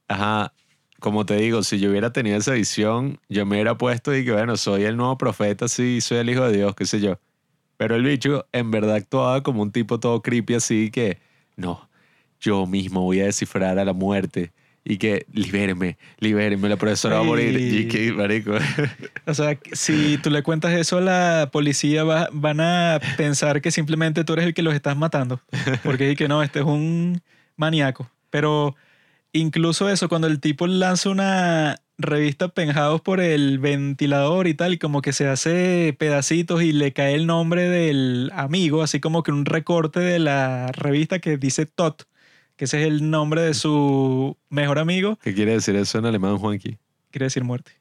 ajá, 0.08 0.52
como 1.04 1.26
te 1.26 1.36
digo, 1.36 1.62
si 1.62 1.78
yo 1.78 1.90
hubiera 1.90 2.14
tenido 2.14 2.38
esa 2.38 2.52
visión, 2.52 3.20
yo 3.28 3.44
me 3.44 3.56
hubiera 3.56 3.76
puesto 3.76 4.16
y 4.16 4.24
que, 4.24 4.32
bueno, 4.32 4.56
soy 4.56 4.84
el 4.84 4.96
nuevo 4.96 5.18
profeta, 5.18 5.68
sí, 5.68 6.00
soy 6.00 6.16
el 6.16 6.30
hijo 6.30 6.46
de 6.48 6.56
Dios, 6.56 6.74
qué 6.74 6.86
sé 6.86 6.98
yo. 6.98 7.18
Pero 7.76 7.94
el 7.94 8.04
bicho 8.04 8.46
en 8.52 8.70
verdad 8.70 8.94
actuaba 8.94 9.42
como 9.42 9.60
un 9.60 9.70
tipo 9.70 10.00
todo 10.00 10.22
creepy 10.22 10.54
así 10.54 10.90
que, 10.90 11.18
no, 11.56 11.90
yo 12.40 12.64
mismo 12.64 13.02
voy 13.02 13.20
a 13.20 13.26
descifrar 13.26 13.78
a 13.78 13.84
la 13.84 13.92
muerte 13.92 14.54
y 14.82 14.96
que 14.96 15.26
libéreme, 15.30 15.98
libéreme, 16.20 16.70
la 16.70 16.78
profesora 16.78 17.16
va 17.16 17.20
a 17.20 17.24
morir. 17.24 17.60
Y 17.60 17.86
que, 17.86 18.10
marico. 18.10 18.52
O 19.26 19.34
sea, 19.34 19.58
si 19.72 20.16
tú 20.22 20.30
le 20.30 20.42
cuentas 20.42 20.72
eso 20.72 20.96
a 20.96 21.02
la 21.02 21.50
policía, 21.52 22.04
va, 22.04 22.30
van 22.32 22.62
a 22.62 22.98
pensar 23.18 23.60
que 23.60 23.70
simplemente 23.70 24.24
tú 24.24 24.32
eres 24.32 24.46
el 24.46 24.54
que 24.54 24.62
los 24.62 24.72
estás 24.72 24.96
matando. 24.96 25.42
Porque 25.82 26.12
es 26.12 26.16
que 26.16 26.28
no, 26.28 26.42
este 26.42 26.60
es 26.60 26.64
un 26.64 27.20
maníaco. 27.56 28.10
Pero 28.30 28.74
incluso 29.34 29.90
eso, 29.90 30.08
cuando 30.08 30.26
el 30.26 30.40
tipo 30.40 30.66
lanza 30.66 31.10
una 31.10 31.76
revista 31.98 32.48
penjados 32.48 33.02
por 33.02 33.20
el 33.20 33.58
ventilador 33.58 34.46
y 34.48 34.54
tal, 34.54 34.72
y 34.72 34.78
como 34.78 35.02
que 35.02 35.12
se 35.12 35.28
hace 35.28 35.94
pedacitos 35.98 36.62
y 36.62 36.72
le 36.72 36.94
cae 36.94 37.14
el 37.14 37.26
nombre 37.26 37.68
del 37.68 38.30
amigo, 38.34 38.82
así 38.82 39.00
como 39.00 39.22
que 39.22 39.30
un 39.30 39.44
recorte 39.44 40.00
de 40.00 40.18
la 40.18 40.72
revista 40.72 41.18
que 41.18 41.36
dice 41.36 41.66
Tot 41.66 42.06
que 42.56 42.66
ese 42.66 42.80
es 42.80 42.86
el 42.86 43.10
nombre 43.10 43.42
de 43.42 43.54
su 43.54 44.36
mejor 44.48 44.78
amigo. 44.78 45.18
¿Qué 45.22 45.34
quiere 45.34 45.52
decir 45.52 45.74
eso 45.76 45.98
en 45.98 46.06
alemán, 46.06 46.38
Juanqui? 46.38 46.78
Quiere 47.10 47.26
decir 47.26 47.44
muerte. 47.44 47.72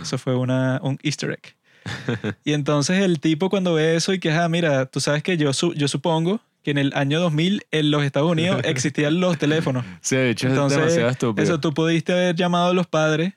Eso 0.00 0.16
fue 0.18 0.36
una, 0.36 0.80
un 0.82 0.98
easter 1.02 1.30
egg. 1.32 1.56
y 2.44 2.52
entonces 2.52 3.02
el 3.02 3.20
tipo 3.20 3.50
cuando 3.50 3.74
ve 3.74 3.96
eso 3.96 4.12
y 4.12 4.20
que, 4.20 4.30
ah, 4.32 4.48
mira, 4.48 4.86
tú 4.86 5.00
sabes 5.00 5.22
que 5.22 5.36
yo, 5.36 5.50
yo 5.52 5.88
supongo 5.88 6.40
que 6.62 6.70
en 6.70 6.78
el 6.78 6.92
año 6.94 7.20
2000 7.20 7.66
en 7.70 7.90
los 7.90 8.04
Estados 8.04 8.30
Unidos 8.30 8.60
existían 8.64 9.20
los 9.20 9.38
teléfonos. 9.38 9.84
Sí, 10.00 10.16
de 10.16 10.30
hecho 10.30 10.48
entonces, 10.48 10.78
es 10.78 10.84
demasiado 10.84 11.10
estúpido. 11.10 11.44
Eso, 11.44 11.60
tú 11.60 11.74
pudiste 11.74 12.12
haber 12.12 12.34
llamado 12.34 12.70
a 12.70 12.74
los 12.74 12.86
padres 12.86 13.34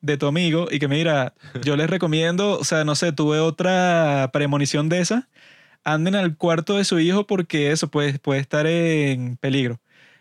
de 0.00 0.16
tu 0.16 0.26
amigo 0.26 0.68
y 0.70 0.78
que 0.78 0.88
mira, 0.88 1.34
yo 1.62 1.76
les 1.76 1.90
recomiendo, 1.90 2.58
o 2.58 2.64
sea, 2.64 2.84
no 2.84 2.94
sé, 2.94 3.12
tuve 3.12 3.38
otra 3.38 4.30
premonición 4.32 4.88
de 4.88 5.00
esa, 5.00 5.28
anden 5.84 6.14
al 6.14 6.36
cuarto 6.36 6.76
de 6.76 6.84
su 6.84 6.98
hijo 6.98 7.26
porque 7.26 7.70
eso 7.70 7.88
puede, 7.88 8.18
puede 8.18 8.40
estar 8.40 8.66
en 8.66 9.36
peligro. 9.36 9.80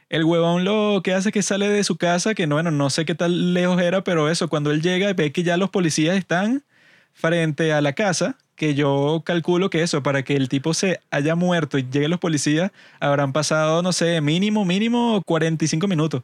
El 0.10 0.24
huevón 0.24 0.66
lo 0.66 1.02
que 1.04 1.14
hace 1.14 1.30
es 1.30 1.34
que 1.34 1.44
sale 1.44 1.70
de 1.70 1.84
su 1.84 1.98
casa, 1.98 2.34
que 2.34 2.48
no, 2.48 2.56
bueno, 2.56 2.72
no 2.72 2.90
sé 2.90 3.06
qué 3.06 3.14
tan 3.14 3.54
lejos 3.54 3.80
era, 3.80 4.04
pero 4.04 4.30
eso, 4.30 4.50
cuando 4.50 4.72
él 4.72 4.82
llega 4.82 5.10
y 5.10 5.14
ve 5.14 5.32
que 5.32 5.44
ya 5.44 5.56
los 5.56 5.70
policías 5.70 6.18
están 6.18 6.64
frente 7.14 7.74
a 7.74 7.82
la 7.82 7.94
casa, 7.94 8.38
que 8.56 8.76
yo 8.76 9.24
calculo 9.26 9.70
que 9.70 9.82
eso, 9.82 10.04
para 10.04 10.24
que 10.24 10.36
el 10.36 10.50
tipo 10.50 10.74
se 10.74 11.00
haya 11.12 11.36
muerto 11.36 11.78
y 11.78 11.84
lleguen 11.84 12.12
los 12.12 12.20
policías, 12.20 12.72
habrán 13.00 13.32
pasado, 13.32 13.82
no 13.82 13.94
sé, 13.94 14.20
mínimo, 14.20 14.66
mínimo 14.66 15.22
45 15.26 15.88
minutos. 15.88 16.24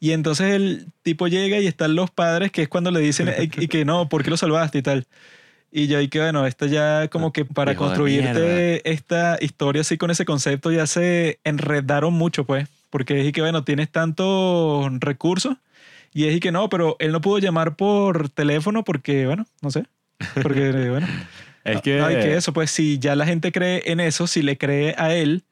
Y 0.00 0.10
entonces 0.10 0.54
el 0.54 0.88
tipo 1.02 1.28
llega 1.28 1.60
y 1.60 1.68
están 1.68 1.94
los 1.94 2.10
padres, 2.10 2.50
que 2.50 2.62
es 2.62 2.68
cuando 2.68 2.90
le 2.90 3.00
dicen 3.00 3.32
y 3.38 3.68
que 3.68 3.84
no, 3.84 4.08
¿por 4.08 4.24
qué 4.24 4.30
lo 4.30 4.36
salvaste 4.36 4.78
y 4.78 4.82
tal? 4.82 5.06
Y 5.70 5.86
yo 5.86 5.98
ahí 5.98 6.08
que, 6.08 6.18
bueno, 6.18 6.46
esto 6.46 6.66
ya 6.66 7.08
como 7.08 7.32
que 7.32 7.46
para 7.46 7.74
construirte 7.76 8.90
esta 8.90 9.38
historia 9.40 9.80
así 9.80 9.96
con 9.96 10.10
ese 10.10 10.26
concepto 10.26 10.70
ya 10.70 10.86
se 10.86 11.38
enredaron 11.44 12.12
mucho, 12.12 12.44
pues. 12.44 12.68
Porque 12.90 13.26
es 13.26 13.32
que, 13.32 13.40
bueno, 13.40 13.64
tienes 13.64 13.88
tantos 13.88 14.86
recursos 15.00 15.56
y 16.12 16.26
es 16.26 16.40
que 16.40 16.52
no, 16.52 16.68
pero 16.68 16.96
él 16.98 17.10
no 17.12 17.22
pudo 17.22 17.38
llamar 17.38 17.74
por 17.74 18.28
teléfono 18.28 18.84
porque, 18.84 19.26
bueno, 19.26 19.46
no 19.62 19.70
sé. 19.70 19.84
Porque, 20.42 20.70
bueno. 20.90 21.06
es 21.64 21.80
que... 21.82 22.00
hay 22.00 22.16
que 22.16 22.36
eso, 22.36 22.52
pues 22.52 22.70
si 22.70 22.98
ya 22.98 23.16
la 23.16 23.26
gente 23.26 23.52
cree 23.52 23.82
en 23.86 24.00
eso, 24.00 24.26
si 24.26 24.42
le 24.42 24.58
cree 24.58 24.94
a 24.98 25.14
él, 25.14 25.44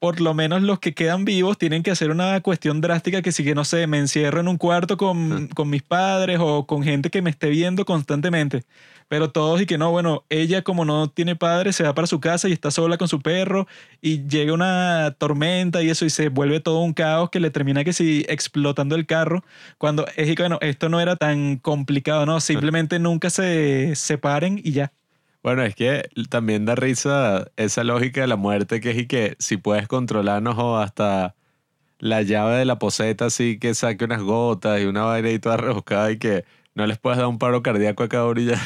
por 0.00 0.20
lo 0.20 0.32
menos 0.32 0.62
los 0.62 0.80
que 0.80 0.94
quedan 0.94 1.26
vivos 1.26 1.58
tienen 1.58 1.82
que 1.82 1.90
hacer 1.90 2.10
una 2.10 2.40
cuestión 2.40 2.80
drástica 2.80 3.20
que 3.20 3.32
si 3.32 3.44
que 3.44 3.54
no 3.54 3.64
sé, 3.64 3.86
me 3.86 3.98
encierro 3.98 4.40
en 4.40 4.48
un 4.48 4.56
cuarto 4.56 4.96
con, 4.96 5.48
con 5.48 5.68
mis 5.68 5.82
padres 5.82 6.38
o 6.40 6.66
con 6.66 6.82
gente 6.82 7.10
que 7.10 7.20
me 7.20 7.28
esté 7.28 7.50
viendo 7.50 7.84
constantemente. 7.84 8.64
Pero 9.08 9.30
todos 9.30 9.60
y 9.60 9.66
que 9.66 9.76
no, 9.76 9.90
bueno, 9.90 10.24
ella 10.30 10.62
como 10.62 10.86
no 10.86 11.10
tiene 11.10 11.36
padre 11.36 11.74
se 11.74 11.82
va 11.82 11.94
para 11.94 12.06
su 12.06 12.18
casa 12.18 12.48
y 12.48 12.52
está 12.52 12.70
sola 12.70 12.96
con 12.96 13.08
su 13.08 13.20
perro 13.20 13.66
y 14.00 14.26
llega 14.26 14.54
una 14.54 15.14
tormenta 15.18 15.82
y 15.82 15.90
eso 15.90 16.06
y 16.06 16.10
se 16.10 16.30
vuelve 16.30 16.60
todo 16.60 16.80
un 16.80 16.94
caos 16.94 17.28
que 17.28 17.40
le 17.40 17.50
termina 17.50 17.84
que 17.84 17.92
si 17.92 18.24
explotando 18.28 18.96
el 18.96 19.06
carro. 19.06 19.44
Cuando 19.78 20.06
es 20.16 20.28
y 20.28 20.34
que 20.34 20.42
bueno, 20.42 20.58
esto 20.62 20.88
no 20.88 21.00
era 21.00 21.16
tan 21.16 21.56
complicado, 21.58 22.24
¿no? 22.24 22.40
Simplemente 22.40 22.98
nunca 22.98 23.28
se 23.28 23.94
separen 23.96 24.60
y 24.64 24.72
ya. 24.72 24.92
Bueno, 25.42 25.62
es 25.62 25.74
que 25.74 26.08
también 26.28 26.66
da 26.66 26.74
risa 26.74 27.50
esa 27.56 27.82
lógica 27.82 28.20
de 28.20 28.26
la 28.26 28.36
muerte 28.36 28.80
que 28.80 28.90
es 28.90 28.98
y 28.98 29.06
que 29.06 29.36
si 29.38 29.56
puedes 29.56 29.88
controlarnos 29.88 30.58
o 30.58 30.76
hasta 30.76 31.34
la 31.98 32.22
llave 32.22 32.56
de 32.56 32.64
la 32.66 32.78
poseta 32.78 33.26
así 33.26 33.58
que 33.58 33.74
saque 33.74 34.04
unas 34.04 34.22
gotas 34.22 34.80
y 34.80 34.84
una 34.84 35.04
vaina 35.04 35.30
y 35.30 35.38
toda 35.38 35.56
rebuscada 35.56 36.10
y 36.12 36.18
que 36.18 36.44
no 36.74 36.86
les 36.86 36.98
puedas 36.98 37.18
dar 37.18 37.28
un 37.28 37.38
paro 37.38 37.62
cardíaco 37.62 38.02
a 38.02 38.08
cada 38.08 38.26
orilla. 38.26 38.60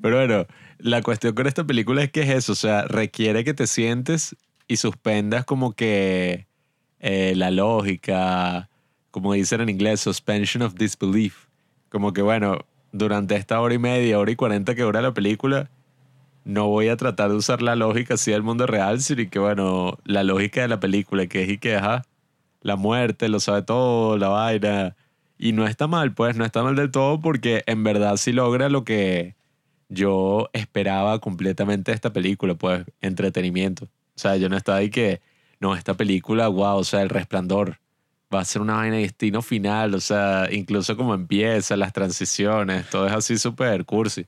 Pero 0.00 0.16
bueno, 0.16 0.46
la 0.78 1.02
cuestión 1.02 1.34
con 1.34 1.46
esta 1.46 1.64
película 1.64 2.02
es 2.02 2.10
que 2.10 2.22
es 2.22 2.30
eso, 2.30 2.52
o 2.52 2.56
sea, 2.56 2.82
requiere 2.82 3.44
que 3.44 3.54
te 3.54 3.66
sientes 3.66 4.36
y 4.66 4.76
suspendas 4.76 5.44
como 5.44 5.74
que 5.74 6.48
eh, 7.00 7.34
la 7.36 7.50
lógica, 7.50 8.70
como 9.10 9.32
dicen 9.34 9.60
en 9.60 9.68
inglés, 9.68 10.00
suspension 10.00 10.62
of 10.62 10.74
disbelief. 10.74 11.46
Como 11.90 12.12
que 12.12 12.22
bueno, 12.22 12.66
durante 12.94 13.34
esta 13.34 13.60
hora 13.60 13.74
y 13.74 13.78
media, 13.78 14.20
hora 14.20 14.30
y 14.30 14.36
cuarenta 14.36 14.76
que 14.76 14.82
dura 14.82 15.02
la 15.02 15.12
película, 15.12 15.68
no 16.44 16.68
voy 16.68 16.88
a 16.88 16.96
tratar 16.96 17.30
de 17.30 17.36
usar 17.36 17.60
la 17.60 17.74
lógica 17.74 18.14
así 18.14 18.30
del 18.30 18.44
mundo 18.44 18.66
real, 18.66 19.00
sino 19.00 19.28
que 19.28 19.38
bueno, 19.40 19.98
la 20.04 20.22
lógica 20.22 20.62
de 20.62 20.68
la 20.68 20.78
película, 20.78 21.26
que 21.26 21.42
es 21.42 21.48
y 21.50 21.58
que, 21.58 21.74
ajá, 21.76 22.04
la 22.62 22.76
muerte, 22.76 23.28
lo 23.28 23.40
sabe 23.40 23.62
todo, 23.62 24.16
la 24.16 24.28
vaina. 24.28 24.96
Y 25.38 25.52
no 25.52 25.66
está 25.66 25.88
mal, 25.88 26.14
pues, 26.14 26.36
no 26.36 26.44
está 26.44 26.62
mal 26.62 26.76
del 26.76 26.92
todo 26.92 27.20
porque 27.20 27.64
en 27.66 27.82
verdad 27.82 28.16
sí 28.16 28.32
logra 28.32 28.68
lo 28.68 28.84
que 28.84 29.34
yo 29.88 30.48
esperaba 30.52 31.18
completamente 31.18 31.90
de 31.90 31.96
esta 31.96 32.12
película, 32.12 32.54
pues, 32.54 32.84
entretenimiento. 33.00 33.86
O 33.86 33.88
sea, 34.18 34.36
yo 34.36 34.48
no 34.48 34.56
estaba 34.56 34.78
ahí 34.78 34.90
que, 34.90 35.20
no, 35.60 35.74
esta 35.74 35.94
película, 35.94 36.46
wow, 36.48 36.76
o 36.76 36.84
sea, 36.84 37.02
El 37.02 37.08
Resplandor 37.08 37.78
va 38.34 38.40
a 38.40 38.44
ser 38.44 38.62
una 38.62 38.74
vaina 38.74 38.96
de 38.96 39.02
destino 39.02 39.42
final, 39.42 39.94
o 39.94 40.00
sea, 40.00 40.48
incluso 40.50 40.96
como 40.96 41.14
empieza, 41.14 41.76
las 41.76 41.92
transiciones, 41.92 42.88
todo 42.90 43.06
es 43.06 43.12
así 43.12 43.38
súper 43.38 43.84
cursi. 43.84 44.26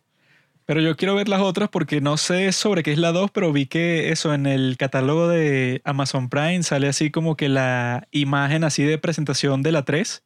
Pero 0.67 0.81
yo 0.81 0.97
quiero 0.97 1.15
ver 1.15 1.29
las 1.29 1.41
otras 1.41 1.69
porque 1.69 2.01
no 2.01 2.17
sé 2.17 2.51
sobre 2.53 2.83
qué 2.83 2.93
es 2.93 2.99
la 2.99 3.13
2, 3.13 3.31
pero 3.31 3.53
vi 3.53 3.67
que 3.67 4.11
eso 4.11 4.35
en 4.35 4.47
el 4.47 4.77
catálogo 4.77 5.29
de 5.29 5.81
Amazon 5.85 6.29
Prime 6.29 6.65
sale 6.65 6.89
así 6.89 7.11
como 7.11 7.37
que 7.37 7.49
la 7.49 8.09
imagen 8.11 8.65
así 8.65 8.83
de 8.83 8.99
presentación 8.99 9.63
de 9.63 9.71
la 9.71 9.85
3 9.85 10.25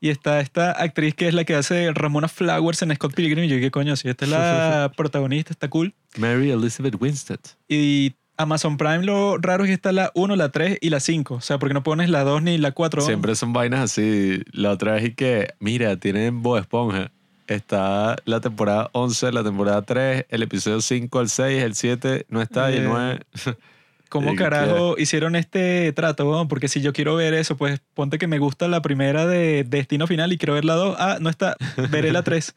y 0.00 0.10
está 0.10 0.40
esta 0.40 0.72
actriz 0.72 1.14
que 1.14 1.28
es 1.28 1.34
la 1.34 1.44
que 1.44 1.54
hace 1.54 1.92
Ramona 1.92 2.28
Flowers 2.28 2.82
en 2.82 2.94
Scott 2.94 3.14
Pilgrim. 3.14 3.44
Y 3.44 3.48
yo, 3.48 3.58
¿qué 3.58 3.70
coño? 3.70 3.96
Si 3.96 4.08
esta 4.08 4.24
es 4.24 4.30
la 4.30 4.92
protagonista, 4.96 5.52
está 5.52 5.68
cool. 5.68 5.94
Mary 6.18 6.50
Elizabeth 6.50 7.00
Winstead. 7.00 7.40
Y 7.68 8.14
Amazon 8.36 8.76
Prime 8.76 9.02
lo 9.02 9.38
raro 9.38 9.64
es 9.64 9.68
que 9.68 9.74
está 9.74 9.92
la 9.92 10.10
1, 10.14 10.36
la 10.36 10.50
3 10.50 10.78
y 10.80 10.90
la 10.90 11.00
5. 11.00 11.34
O 11.34 11.40
sea, 11.40 11.58
porque 11.58 11.74
no 11.74 11.82
pones 11.82 12.10
la 12.10 12.22
2 12.24 12.42
ni 12.42 12.58
la 12.58 12.72
4. 12.72 13.02
Siempre 13.02 13.34
son 13.34 13.52
vainas 13.52 13.80
así. 13.80 14.42
La 14.52 14.70
otra 14.72 14.92
vez 14.92 15.04
y 15.06 15.14
que, 15.14 15.54
mira, 15.60 15.96
tienen 15.96 16.42
Bob 16.42 16.58
Esponja. 16.58 17.10
Está 17.46 18.16
la 18.24 18.40
temporada 18.40 18.90
11, 18.92 19.30
la 19.32 19.44
temporada 19.44 19.82
3, 19.82 20.26
el 20.28 20.42
episodio 20.42 20.80
5, 20.80 21.20
el 21.20 21.28
6, 21.28 21.62
el 21.62 21.74
7 21.74 22.26
no 22.28 22.42
está 22.42 22.70
y 22.72 22.76
el 22.76 22.84
Eh. 22.84 22.88
9. 22.88 23.20
¿Cómo 24.08 24.30
Sí, 24.30 24.36
carajo 24.36 24.96
hicieron 24.98 25.36
este 25.36 25.92
trato? 25.92 26.46
Porque 26.48 26.68
si 26.68 26.80
yo 26.80 26.92
quiero 26.92 27.16
ver 27.16 27.34
eso, 27.34 27.56
pues 27.56 27.80
ponte 27.94 28.18
que 28.18 28.26
me 28.26 28.38
gusta 28.38 28.68
la 28.68 28.82
primera 28.82 29.26
de 29.26 29.64
Destino 29.64 30.06
Final 30.06 30.32
y 30.32 30.38
quiero 30.38 30.54
ver 30.54 30.64
la 30.64 30.74
2. 30.74 30.96
Ah, 30.98 31.18
no 31.20 31.28
está, 31.28 31.56
veré 31.90 32.12
la 32.12 32.22
3. 32.22 32.54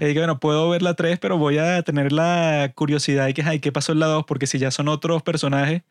Y 0.00 0.04
digo, 0.04 0.20
bueno, 0.20 0.38
puedo 0.38 0.68
ver 0.68 0.82
la 0.82 0.94
3, 0.94 1.18
pero 1.18 1.38
voy 1.38 1.58
a 1.58 1.82
tener 1.82 2.12
la 2.12 2.72
curiosidad 2.74 3.26
de 3.26 3.34
que, 3.34 3.42
ay, 3.42 3.60
¿qué 3.60 3.72
pasó 3.72 3.92
en 3.92 4.00
la 4.00 4.06
2? 4.06 4.24
Porque 4.26 4.46
si 4.46 4.58
ya 4.58 4.70
son 4.70 4.88
otros 4.88 5.22
personajes, 5.22 5.82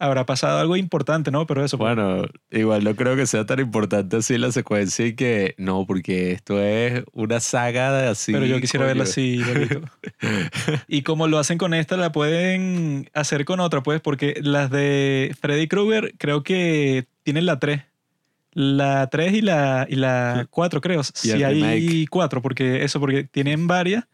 habrá 0.00 0.24
pasado 0.26 0.58
algo 0.58 0.76
importante, 0.76 1.30
¿no? 1.30 1.46
Pero 1.46 1.64
eso. 1.64 1.78
pues, 1.78 1.94
Bueno, 1.94 2.26
igual 2.50 2.82
no 2.82 2.96
creo 2.96 3.14
que 3.14 3.26
sea 3.26 3.44
tan 3.46 3.60
importante 3.60 4.16
así 4.16 4.38
la 4.38 4.50
secuencia 4.50 5.06
y 5.06 5.14
que 5.14 5.54
no, 5.58 5.86
porque 5.86 6.32
esto 6.32 6.60
es 6.60 7.04
una 7.12 7.38
saga 7.38 7.92
de 7.92 8.08
así. 8.08 8.32
pero 8.32 8.46
yo 8.46 8.60
quisiera 8.60 8.86
verla 8.86 9.04
coño. 9.04 9.10
así, 9.10 9.36
Lolito. 9.36 9.82
y 10.88 11.02
como 11.02 11.28
lo 11.28 11.38
hacen 11.38 11.58
con 11.58 11.74
esta, 11.74 11.96
la 11.98 12.10
pueden 12.12 13.10
hacer 13.12 13.44
con 13.44 13.60
otra, 13.60 13.82
pues, 13.82 14.00
porque 14.00 14.40
las 14.42 14.70
de 14.70 15.36
Freddy 15.38 15.68
Krueger 15.68 16.14
creo 16.18 16.42
que 16.42 17.06
tienen 17.22 17.44
la 17.46 17.58
3. 17.58 17.82
La 18.52 19.08
3 19.08 19.34
y 19.34 19.42
la, 19.42 19.86
y 19.88 19.96
la 19.96 20.46
4, 20.50 20.80
creo. 20.80 21.04
Si 21.04 21.30
el 21.30 21.44
hay 21.44 21.60
remake. 21.60 22.08
4, 22.10 22.42
porque 22.42 22.84
eso, 22.84 22.98
porque 22.98 23.24
tienen 23.24 23.66
varias. 23.66 24.06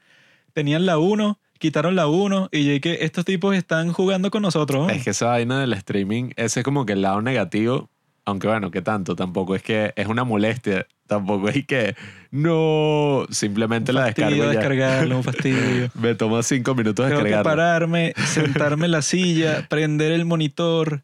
Tenían 0.53 0.85
la 0.85 0.99
1, 0.99 1.39
quitaron 1.59 1.95
la 1.97 2.07
1 2.07 2.49
y 2.53 2.65
yo 2.75 2.81
que 2.81 2.99
estos 3.01 3.25
tipos 3.25 3.55
están 3.57 3.93
jugando 3.93 4.31
con 4.31 4.43
nosotros. 4.43 4.87
¿no? 4.87 4.93
Es 4.93 5.05
que 5.05 5.11
esa 5.11 5.27
vaina 5.27 5.61
del 5.61 5.73
streaming, 5.73 6.31
ese 6.37 6.61
es 6.61 6.65
como 6.65 6.87
que 6.87 6.93
el 6.95 7.03
lado 7.03 7.23
negativo, 7.23 7.89
aunque 8.25 8.49
bueno, 8.49 8.71
que 8.71 8.83
tanto, 8.83 9.15
tampoco 9.17 9.55
es 9.55 9.63
que 9.63 9.93
es 9.97 10.07
una 10.07 10.25
molestia, 10.25 10.87
tampoco 11.07 11.49
es 11.49 11.67
que 11.67 11.95
no, 12.31 13.27
simplemente 13.31 13.93
la 13.93 14.07
descargo 14.07 14.45
ya. 14.45 14.51
descargarlo, 14.51 15.17
un 15.17 15.25
fastidio. 15.25 15.91
Me 15.95 16.15
toma 16.15 16.43
cinco 16.43 16.75
minutos 16.75 17.07
Tengo 17.07 17.21
que 17.23 17.29
descargarla. 17.29 17.51
pararme, 17.63 18.13
sentarme 18.27 18.87
en 18.87 18.93
la 18.93 19.03
silla, 19.03 19.67
prender 19.71 20.13
el 20.13 20.25
monitor, 20.25 21.03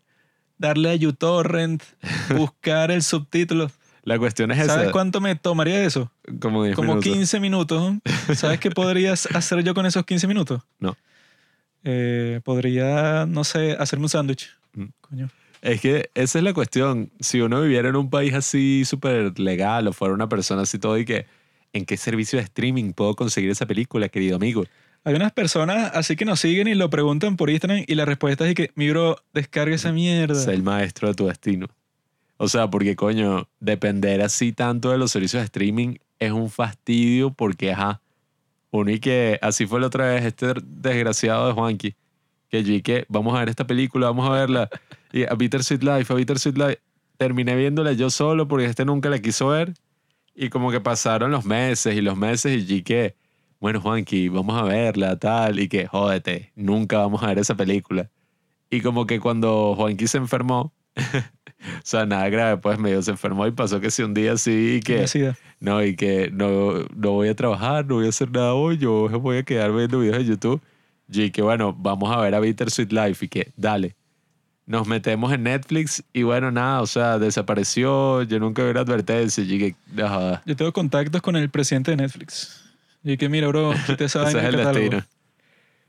darle 0.58 0.90
a 0.90 1.08
uTorrent, 1.08 1.82
buscar 2.36 2.90
el 2.90 3.02
subtítulo. 3.02 3.70
La 4.04 4.18
cuestión 4.18 4.50
es 4.50 4.66
¿Sabes 4.66 4.84
esa. 4.84 4.92
cuánto 4.92 5.20
me 5.20 5.36
tomaría 5.36 5.84
eso? 5.84 6.10
Como 6.40 6.64
10 6.64 6.74
Como 6.74 6.94
minutos. 6.96 7.12
15 7.12 7.40
minutos. 7.40 7.94
¿Sabes 8.34 8.58
qué 8.58 8.70
podrías 8.70 9.26
hacer 9.34 9.62
yo 9.62 9.74
con 9.74 9.86
esos 9.86 10.04
15 10.04 10.26
minutos? 10.26 10.62
No. 10.80 10.96
Eh, 11.84 12.40
podría, 12.44 13.26
no 13.26 13.44
sé, 13.44 13.72
hacerme 13.78 14.06
un 14.06 14.08
sándwich. 14.08 14.50
Mm. 14.74 14.86
Coño. 15.00 15.30
Es 15.62 15.80
que 15.80 16.10
esa 16.14 16.38
es 16.38 16.44
la 16.44 16.52
cuestión. 16.52 17.12
Si 17.20 17.40
uno 17.40 17.62
viviera 17.62 17.88
en 17.88 17.96
un 17.96 18.10
país 18.10 18.34
así 18.34 18.84
súper 18.84 19.38
legal 19.38 19.86
o 19.86 19.92
fuera 19.92 20.12
una 20.12 20.28
persona 20.28 20.62
así 20.62 20.78
todo 20.78 20.98
y 20.98 21.04
que, 21.04 21.26
¿en 21.72 21.84
qué 21.84 21.96
servicio 21.96 22.38
de 22.38 22.44
streaming 22.44 22.92
puedo 22.92 23.14
conseguir 23.14 23.50
esa 23.50 23.66
película, 23.66 24.08
querido 24.08 24.36
amigo? 24.36 24.64
Hay 25.04 25.14
unas 25.14 25.32
personas 25.32 25.92
así 25.94 26.16
que 26.16 26.24
nos 26.24 26.40
siguen 26.40 26.66
y 26.66 26.74
lo 26.74 26.90
preguntan 26.90 27.36
por 27.36 27.50
Instagram 27.50 27.84
y 27.86 27.94
la 27.94 28.04
respuesta 28.04 28.46
es 28.48 28.54
que, 28.56 28.72
mi 28.74 28.90
bro, 28.90 29.16
descarga 29.32 29.74
esa 29.74 29.92
mierda. 29.92 30.34
Sé 30.34 30.52
el 30.52 30.64
maestro 30.64 31.08
de 31.08 31.14
tu 31.14 31.26
destino. 31.26 31.68
O 32.44 32.48
sea, 32.48 32.68
porque 32.68 32.96
coño, 32.96 33.48
depender 33.60 34.20
así 34.20 34.52
tanto 34.52 34.90
de 34.90 34.98
los 34.98 35.12
servicios 35.12 35.42
de 35.42 35.44
streaming 35.44 35.98
es 36.18 36.32
un 36.32 36.50
fastidio 36.50 37.32
porque, 37.32 37.70
ajá, 37.70 38.02
uno 38.72 38.90
y 38.90 38.98
que 38.98 39.38
así 39.40 39.64
fue 39.64 39.78
la 39.78 39.86
otra 39.86 40.06
vez 40.06 40.24
este 40.24 40.52
desgraciado 40.64 41.46
de 41.46 41.52
Juanqui, 41.52 41.94
que 42.48 42.64
yo 42.64 42.72
y 42.72 42.82
que 42.82 43.06
vamos 43.08 43.36
a 43.36 43.38
ver 43.38 43.48
esta 43.48 43.64
película, 43.64 44.08
vamos 44.08 44.28
a 44.28 44.32
verla, 44.32 44.68
y 45.12 45.22
a 45.22 45.34
Bittersweet 45.34 45.84
Life, 45.84 46.12
a 46.12 46.16
Bittersweet 46.16 46.58
Life, 46.58 46.80
terminé 47.16 47.54
viéndola 47.54 47.92
yo 47.92 48.10
solo 48.10 48.48
porque 48.48 48.64
este 48.64 48.84
nunca 48.84 49.08
la 49.08 49.20
quiso 49.20 49.46
ver 49.46 49.74
y 50.34 50.48
como 50.48 50.72
que 50.72 50.80
pasaron 50.80 51.30
los 51.30 51.44
meses 51.44 51.94
y 51.94 52.00
los 52.00 52.16
meses 52.16 52.60
y 52.60 52.66
yo 52.66 52.82
que, 52.82 53.14
bueno 53.60 53.80
Juanqui, 53.80 54.30
vamos 54.30 54.60
a 54.60 54.64
verla, 54.64 55.16
tal, 55.16 55.60
y 55.60 55.68
que, 55.68 55.86
jódete, 55.86 56.50
nunca 56.56 56.98
vamos 56.98 57.22
a 57.22 57.28
ver 57.28 57.38
esa 57.38 57.54
película. 57.54 58.10
Y 58.68 58.80
como 58.80 59.06
que 59.06 59.20
cuando 59.20 59.76
Juanqui 59.76 60.08
se 60.08 60.18
enfermó, 60.18 60.72
o 61.78 61.80
sea, 61.82 62.06
nada 62.06 62.28
grave, 62.28 62.56
pues 62.58 62.78
medio 62.78 63.02
se 63.02 63.10
enfermó 63.10 63.46
y 63.46 63.52
pasó 63.52 63.80
que 63.80 63.90
si 63.90 64.02
un 64.02 64.14
día 64.14 64.36
sí 64.36 64.76
y 64.76 64.80
que, 64.80 65.06
no, 65.60 65.82
y 65.82 65.96
que 65.96 66.30
no, 66.32 66.84
no 66.94 67.10
voy 67.12 67.28
a 67.28 67.36
trabajar, 67.36 67.86
no 67.86 67.96
voy 67.96 68.06
a 68.06 68.08
hacer 68.08 68.30
nada 68.30 68.54
hoy, 68.54 68.78
yo 68.78 69.08
voy 69.20 69.38
a 69.38 69.42
quedar 69.42 69.72
viendo 69.72 70.00
videos 70.00 70.18
de 70.18 70.24
YouTube. 70.24 70.60
Y 71.08 71.30
que 71.30 71.42
bueno, 71.42 71.74
vamos 71.78 72.10
a 72.14 72.20
ver 72.20 72.34
a 72.34 72.40
Bittersweet 72.40 72.92
Life 72.92 73.24
y 73.24 73.28
que 73.28 73.52
dale. 73.56 73.94
Nos 74.64 74.86
metemos 74.86 75.32
en 75.32 75.42
Netflix 75.42 76.02
y 76.12 76.22
bueno, 76.22 76.50
nada, 76.50 76.80
o 76.80 76.86
sea, 76.86 77.18
desapareció, 77.18 78.22
yo 78.22 78.38
nunca 78.38 78.62
vi 78.64 78.70
una 78.70 78.80
advertencia 78.80 79.44
y 79.44 79.58
que, 79.58 79.76
no 79.92 80.08
joda, 80.08 80.42
Yo 80.46 80.56
tengo 80.56 80.72
contactos 80.72 81.20
con 81.20 81.36
el 81.36 81.50
presidente 81.50 81.90
de 81.90 81.98
Netflix. 81.98 82.64
Y 83.04 83.16
que, 83.16 83.28
mira, 83.28 83.48
bro, 83.48 83.74
quita 83.86 84.04
esa 84.04 84.22
ese 84.28 84.38
es 84.38 84.44
el 84.44 84.56
catálogo. 84.56 84.78
destino. 84.78 85.04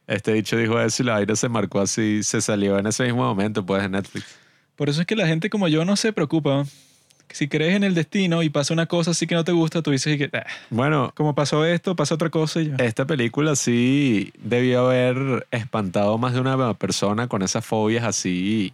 Este 0.08 0.34
dicho 0.34 0.58
dijo 0.58 0.80
eso 0.82 1.02
y 1.02 1.06
la 1.06 1.14
vaina 1.14 1.36
se 1.36 1.48
marcó 1.48 1.80
así, 1.80 2.24
se 2.24 2.42
salió 2.42 2.78
en 2.78 2.88
ese 2.88 3.04
mismo 3.04 3.24
momento, 3.24 3.66
pues, 3.66 3.84
en 3.84 3.92
Netflix. 3.92 4.26
Por 4.76 4.90
eso 4.90 5.02
es 5.02 5.08
que 5.08 5.16
la 5.16 5.28
gente 5.28 5.50
como 5.50 5.68
yo 5.68 5.86
no 5.86 5.96
se 5.96 6.14
preocupa. 6.14 6.66
Si 7.32 7.48
crees 7.48 7.76
en 7.76 7.84
el 7.84 7.96
destino 7.96 8.44
y 8.44 8.50
pasa 8.50 8.74
una 8.74 8.86
cosa 8.86 9.12
así 9.12 9.26
que 9.26 9.34
no 9.34 9.44
te 9.44 9.52
gusta, 9.52 9.82
tú 9.82 9.90
dices 9.90 10.18
que, 10.18 10.30
"Ah, 10.38 10.46
Bueno, 10.70 11.12
como 11.16 11.34
pasó 11.34 11.66
esto, 11.66 11.96
pasa 11.96 12.14
otra 12.14 12.30
cosa 12.30 12.62
y 12.62 12.70
ya. 12.70 12.76
Esta 12.76 13.06
película 13.06 13.56
sí 13.56 14.32
debió 14.38 14.86
haber 14.86 15.48
espantado 15.50 16.18
más 16.20 16.34
de 16.34 16.42
una 16.42 16.74
persona 16.76 17.28
con 17.28 17.42
esas 17.42 17.66
fobias 17.66 18.04
así 18.04 18.72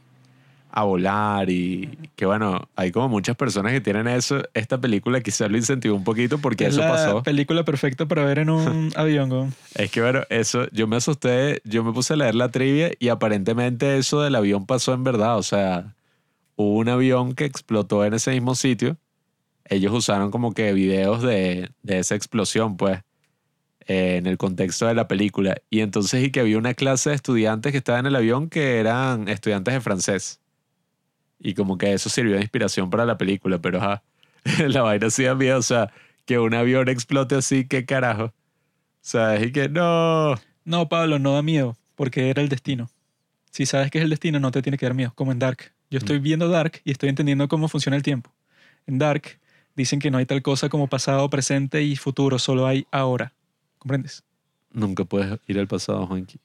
a 0.79 0.83
volar 0.83 1.49
y 1.49 1.97
que 2.15 2.25
bueno, 2.25 2.67
hay 2.75 2.91
como 2.91 3.09
muchas 3.09 3.35
personas 3.35 3.71
que 3.71 3.81
tienen 3.81 4.07
eso. 4.07 4.41
Esta 4.53 4.79
película 4.79 5.21
quizás 5.21 5.49
lo 5.49 5.57
incentivó 5.57 5.95
un 5.95 6.03
poquito 6.03 6.37
porque 6.39 6.65
es 6.65 6.71
eso 6.73 6.81
la 6.81 6.91
pasó. 6.91 7.23
película 7.23 7.63
perfecta 7.63 8.05
para 8.05 8.23
ver 8.25 8.39
en 8.39 8.49
un 8.49 8.91
avión. 8.95 9.53
Es 9.75 9.91
que 9.91 10.01
bueno, 10.01 10.21
eso, 10.29 10.67
yo 10.71 10.87
me 10.87 10.95
asusté, 10.97 11.61
yo 11.63 11.83
me 11.83 11.91
puse 11.93 12.13
a 12.13 12.17
leer 12.17 12.35
la 12.35 12.49
trivia 12.49 12.91
y 12.99 13.09
aparentemente 13.09 13.97
eso 13.97 14.21
del 14.21 14.35
avión 14.35 14.65
pasó 14.65 14.93
en 14.93 15.03
verdad. 15.03 15.37
O 15.37 15.43
sea, 15.43 15.95
hubo 16.55 16.77
un 16.77 16.89
avión 16.89 17.33
que 17.33 17.45
explotó 17.45 18.05
en 18.05 18.13
ese 18.13 18.31
mismo 18.31 18.55
sitio. 18.55 18.97
Ellos 19.65 19.93
usaron 19.93 20.31
como 20.31 20.53
que 20.53 20.73
videos 20.73 21.21
de, 21.21 21.69
de 21.83 21.99
esa 21.99 22.15
explosión, 22.15 22.75
pues, 22.75 23.01
eh, 23.89 24.17
en 24.17 24.27
el 24.27 24.37
contexto 24.37 24.85
de 24.87 24.93
la 24.93 25.07
película. 25.07 25.57
Y 25.69 25.81
entonces 25.81 26.23
y 26.23 26.31
que 26.31 26.39
había 26.41 26.57
una 26.57 26.75
clase 26.75 27.09
de 27.09 27.15
estudiantes 27.15 27.71
que 27.71 27.79
estaban 27.79 28.01
en 28.01 28.05
el 28.07 28.15
avión 28.15 28.47
que 28.49 28.79
eran 28.79 29.27
estudiantes 29.27 29.73
de 29.73 29.81
francés. 29.81 30.39
Y 31.39 31.53
como 31.53 31.77
que 31.77 31.93
eso 31.93 32.09
sirvió 32.09 32.35
de 32.35 32.41
inspiración 32.41 32.89
para 32.89 33.05
la 33.05 33.17
película, 33.17 33.59
pero 33.59 33.79
ajá, 33.79 34.03
la 34.67 34.81
vaina 34.81 35.09
sí 35.09 35.23
da 35.23 35.35
miedo. 35.35 35.57
O 35.57 35.63
sea, 35.63 35.91
que 36.25 36.39
un 36.39 36.53
avión 36.53 36.89
explote 36.89 37.35
así, 37.35 37.65
qué 37.65 37.85
carajo. 37.85 38.25
O 38.25 38.33
sea, 39.01 39.41
y 39.41 39.51
que 39.51 39.69
no. 39.69 40.35
No, 40.65 40.89
Pablo, 40.89 41.17
no 41.19 41.33
da 41.33 41.41
miedo, 41.41 41.77
porque 41.95 42.29
era 42.29 42.41
el 42.41 42.49
destino. 42.49 42.89
Si 43.51 43.65
sabes 43.65 43.89
que 43.89 43.97
es 43.97 44.03
el 44.03 44.09
destino, 44.09 44.39
no 44.39 44.51
te 44.51 44.61
tiene 44.61 44.77
que 44.77 44.85
dar 44.85 44.93
miedo, 44.93 45.13
como 45.15 45.31
en 45.31 45.39
Dark. 45.39 45.71
Yo 45.89 45.97
estoy 45.97 46.19
viendo 46.19 46.49
Dark 46.49 46.81
y 46.83 46.91
estoy 46.91 47.09
entendiendo 47.09 47.47
cómo 47.47 47.67
funciona 47.67 47.95
el 47.95 48.03
tiempo. 48.03 48.31
En 48.85 48.99
Dark 48.99 49.39
dicen 49.75 49.99
que 49.99 50.11
no 50.11 50.19
hay 50.19 50.25
tal 50.25 50.41
cosa 50.41 50.69
como 50.69 50.87
pasado, 50.87 51.29
presente 51.29 51.81
y 51.81 51.95
futuro, 51.95 52.37
solo 52.37 52.67
hay 52.67 52.85
ahora. 52.91 53.33
¿Comprendes? 53.79 54.23
Nunca 54.71 55.05
puedes 55.05 55.39
ir 55.47 55.57
al 55.57 55.67
pasado, 55.67 56.05
Juanqui. 56.05 56.39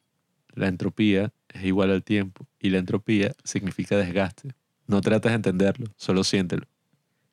La 0.55 0.69
entropía 0.69 1.33
es 1.53 1.65
igual 1.65 1.91
al 1.91 2.03
tiempo 2.03 2.47
y 2.61 2.71
la 2.71 2.79
entropía 2.79 3.35
significa 3.45 3.97
desgaste. 3.97 4.55
No 4.87 5.01
trates 5.01 5.33
de 5.33 5.37
entenderlo, 5.37 5.87
solo 5.97 6.25
siéntelo. 6.25 6.67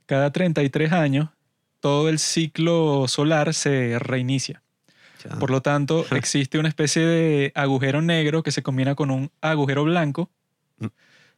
Cada 0.05 0.31
33 0.31 0.91
años, 0.91 1.29
todo 1.79 2.09
el 2.09 2.19
ciclo 2.19 3.07
solar 3.07 3.53
se 3.53 3.97
reinicia. 3.99 4.61
Ya. 5.23 5.37
Por 5.37 5.51
lo 5.51 5.61
tanto, 5.61 6.05
existe 6.11 6.57
una 6.59 6.69
especie 6.69 7.05
de 7.05 7.51
agujero 7.55 8.01
negro 8.01 8.43
que 8.43 8.51
se 8.51 8.63
combina 8.63 8.95
con 8.95 9.11
un 9.11 9.31
agujero 9.41 9.83
blanco, 9.83 10.29
Mm. 10.79 10.87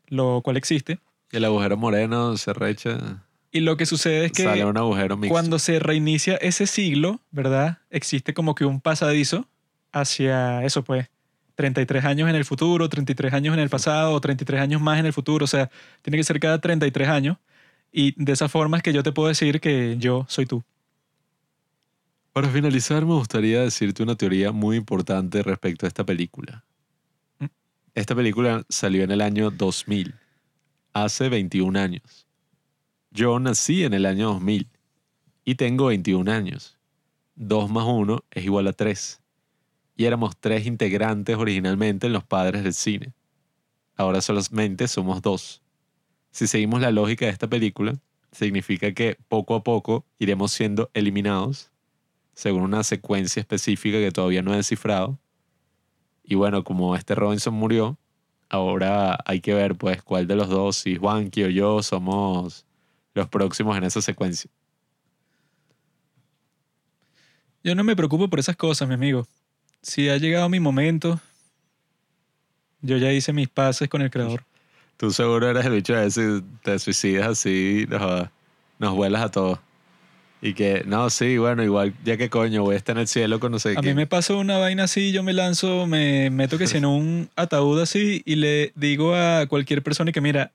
lo 0.07 0.41
cual 0.41 0.55
existe. 0.57 0.99
El 1.31 1.43
agujero 1.45 1.75
moreno 1.77 2.37
se 2.37 2.53
recha, 2.53 3.23
Y 3.51 3.59
lo 3.59 3.75
que 3.77 3.85
sucede 3.85 4.25
es 4.25 4.31
que 4.31 4.43
sale 4.43 4.63
un 4.65 4.77
agujero 4.77 5.17
mixto. 5.17 5.33
cuando 5.33 5.59
se 5.59 5.79
reinicia 5.79 6.35
ese 6.37 6.65
siglo, 6.67 7.19
¿verdad? 7.31 7.79
Existe 7.89 8.33
como 8.33 8.55
que 8.55 8.65
un 8.65 8.79
pasadizo 8.81 9.47
hacia 9.91 10.63
eso, 10.63 10.83
pues. 10.83 11.09
33 11.55 12.05
años 12.05 12.29
en 12.29 12.35
el 12.35 12.45
futuro, 12.45 12.89
33 12.89 13.33
años 13.33 13.53
en 13.53 13.59
el 13.59 13.69
pasado, 13.69 14.13
o 14.13 14.21
33 14.21 14.61
años 14.61 14.81
más 14.81 14.99
en 14.99 15.05
el 15.05 15.13
futuro. 15.13 15.45
O 15.45 15.47
sea, 15.47 15.69
tiene 16.01 16.17
que 16.17 16.23
ser 16.23 16.39
cada 16.39 16.59
33 16.59 17.07
años. 17.07 17.37
Y 17.91 18.13
de 18.23 18.31
esa 18.31 18.49
forma 18.49 18.77
es 18.77 18.83
que 18.83 18.93
yo 18.93 19.03
te 19.03 19.11
puedo 19.11 19.27
decir 19.27 19.61
que 19.61 19.97
yo 19.99 20.25
soy 20.27 20.45
tú. 20.45 20.63
Para 22.33 22.49
finalizar, 22.49 23.05
me 23.05 23.13
gustaría 23.13 23.61
decirte 23.61 24.01
una 24.01 24.15
teoría 24.15 24.51
muy 24.51 24.75
importante 24.75 25.43
respecto 25.43 25.85
a 25.85 25.89
esta 25.89 26.03
película. 26.03 26.63
Mm. 27.37 27.45
Esta 27.93 28.15
película 28.15 28.65
salió 28.69 29.03
en 29.03 29.11
el 29.11 29.21
año 29.21 29.51
2000, 29.51 30.15
hace 30.93 31.29
21 31.29 31.79
años. 31.79 32.25
Yo 33.11 33.39
nací 33.39 33.83
en 33.83 33.93
el 33.93 34.07
año 34.07 34.29
2000 34.29 34.67
y 35.45 35.55
tengo 35.55 35.85
21 35.85 36.31
años. 36.31 36.79
2 37.35 37.69
más 37.69 37.85
1 37.85 38.23
es 38.31 38.43
igual 38.43 38.67
a 38.67 38.73
3. 38.73 39.21
Y 39.95 40.05
éramos 40.05 40.35
tres 40.37 40.65
integrantes 40.65 41.37
originalmente 41.37 42.07
en 42.07 42.13
los 42.13 42.23
padres 42.23 42.63
del 42.63 42.73
cine. 42.73 43.13
Ahora 43.95 44.21
solamente 44.21 44.87
somos 44.87 45.21
dos. 45.21 45.61
Si 46.31 46.47
seguimos 46.47 46.81
la 46.81 46.91
lógica 46.91 47.25
de 47.25 47.31
esta 47.31 47.47
película, 47.47 47.99
significa 48.31 48.93
que 48.93 49.17
poco 49.27 49.55
a 49.55 49.63
poco 49.63 50.05
iremos 50.17 50.51
siendo 50.51 50.89
eliminados 50.93 51.69
según 52.33 52.63
una 52.63 52.83
secuencia 52.83 53.39
específica 53.39 53.99
que 53.99 54.11
todavía 54.11 54.41
no 54.41 54.53
he 54.53 54.57
descifrado. 54.57 55.19
Y 56.23 56.35
bueno, 56.35 56.63
como 56.63 56.95
este 56.95 57.15
Robinson 57.15 57.53
murió, 57.53 57.97
ahora 58.49 59.19
hay 59.25 59.41
que 59.41 59.53
ver 59.53 59.75
pues 59.75 60.01
cuál 60.01 60.27
de 60.27 60.35
los 60.35 60.49
dos, 60.49 60.77
si 60.77 60.95
Juanqui 60.95 61.43
o 61.43 61.49
yo, 61.49 61.83
somos 61.83 62.65
los 63.13 63.27
próximos 63.27 63.77
en 63.77 63.83
esa 63.83 64.01
secuencia. 64.01 64.49
Yo 67.63 67.75
no 67.75 67.83
me 67.83 67.95
preocupo 67.95 68.29
por 68.29 68.39
esas 68.39 68.55
cosas, 68.55 68.87
mi 68.87 68.95
amigo. 68.95 69.27
Si 69.83 70.09
ha 70.09 70.17
llegado 70.17 70.47
mi 70.49 70.59
momento, 70.59 71.19
yo 72.81 72.97
ya 72.97 73.11
hice 73.11 73.33
mis 73.33 73.49
pases 73.49 73.89
con 73.89 74.01
el 74.01 74.09
creador. 74.09 74.43
Tú 74.97 75.11
seguro 75.11 75.49
eres 75.49 75.65
el 75.65 75.73
bicho 75.73 75.97
ese, 75.97 76.41
te 76.63 76.79
suicidas 76.79 77.27
así, 77.27 77.85
nos, 77.89 78.29
nos 78.79 78.95
vuelas 78.95 79.23
a 79.23 79.29
todos. 79.31 79.59
Y 80.41 80.53
que, 80.53 80.83
no, 80.85 81.09
sí, 81.09 81.37
bueno, 81.37 81.63
igual, 81.63 81.93
ya 82.03 82.17
que 82.17 82.29
coño, 82.29 82.63
voy 82.63 82.75
a 82.75 82.77
estar 82.77 82.95
en 82.97 83.01
el 83.01 83.07
cielo 83.07 83.39
con 83.39 83.51
no 83.51 83.59
sé 83.59 83.77
A 83.77 83.81
qué. 83.81 83.89
mí 83.89 83.93
me 83.93 84.07
pasó 84.07 84.37
una 84.37 84.57
vaina 84.57 84.83
así, 84.83 85.11
yo 85.11 85.23
me 85.23 85.33
lanzo, 85.33 85.87
me 85.87 86.29
meto 86.29 86.57
que 86.57 86.67
si 86.67 86.77
en 86.77 86.85
un 86.85 87.29
ataúd 87.35 87.81
así 87.81 88.21
y 88.25 88.35
le 88.35 88.71
digo 88.75 89.15
a 89.15 89.45
cualquier 89.47 89.83
persona 89.83 90.11
que 90.11 90.19
mira, 90.21 90.51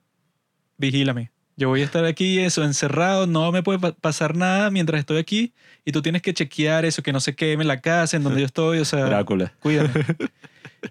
vigílame. 0.77 1.31
Yo 1.59 1.69
voy 1.69 1.83
a 1.83 1.85
estar 1.85 2.05
aquí, 2.05 2.39
eso, 2.39 2.63
encerrado, 2.63 3.27
no 3.27 3.51
me 3.51 3.65
puede 3.65 3.81
pa- 3.81 3.93
pasar 3.93 4.37
nada 4.37 4.71
mientras 4.71 5.01
estoy 5.01 5.19
aquí 5.19 5.53
y 5.85 5.91
tú 5.91 6.03
tienes 6.03 6.23
que 6.23 6.33
chequear 6.33 6.85
eso, 6.85 7.03
que 7.03 7.13
no 7.13 7.19
se 7.19 7.35
queme 7.35 7.65
la 7.65 7.81
casa 7.81 8.17
en 8.17 8.23
donde 8.23 8.41
yo 8.41 8.47
estoy, 8.47 8.79
o 8.79 8.85
sea, 8.85 9.05
Drácula. 9.07 9.53
cuídame. 9.61 9.91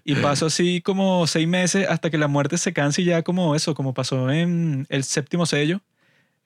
Y 0.04 0.14
paso 0.16 0.44
así 0.46 0.82
como 0.82 1.26
seis 1.26 1.48
meses 1.48 1.86
hasta 1.88 2.10
que 2.10 2.18
la 2.18 2.28
muerte 2.28 2.58
se 2.58 2.74
canse 2.74 3.00
y 3.00 3.06
ya 3.06 3.22
como 3.22 3.54
eso, 3.54 3.74
como 3.74 3.94
pasó 3.94 4.30
en 4.30 4.86
el 4.90 5.02
séptimo 5.02 5.46
sello. 5.46 5.80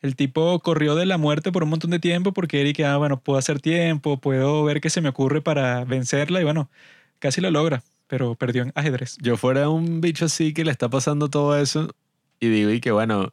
El 0.01 0.15
tipo 0.15 0.61
corrió 0.61 0.95
de 0.95 1.07
la 1.07 1.19
muerte 1.19 1.51
por 1.51 1.65
un 1.65 1.71
montón 1.71 1.91
de 1.91 1.99
tiempo 1.99 2.33
porque 2.33 2.61
Eric, 2.61 2.81
ah, 2.81 2.97
bueno, 2.99 3.19
puedo 3.19 3.41
hacer 3.41 3.59
tiempo, 3.61 4.19
puedo 4.21 4.63
ver 4.63 4.81
qué 4.81 4.91
se 4.91 5.01
me 5.01 5.09
ocurre 5.09 5.43
para 5.43 5.85
vencerla 5.85 6.41
y 6.41 6.45
bueno, 6.45 6.71
casi 7.19 7.41
lo 7.41 7.51
logra, 7.51 7.83
pero 8.07 8.37
perdió 8.37 8.63
en 8.63 8.73
ajedrez. 8.77 9.17
Yo 9.21 9.37
fuera 9.37 9.69
un 9.69 10.01
bicho 10.01 10.27
así 10.27 10.55
que 10.55 10.65
le 10.65 10.71
está 10.71 10.89
pasando 10.89 11.29
todo 11.29 11.59
eso 11.59 11.93
y 12.39 12.49
digo, 12.49 12.71
y 12.71 12.81
que 12.81 12.93
bueno, 12.93 13.33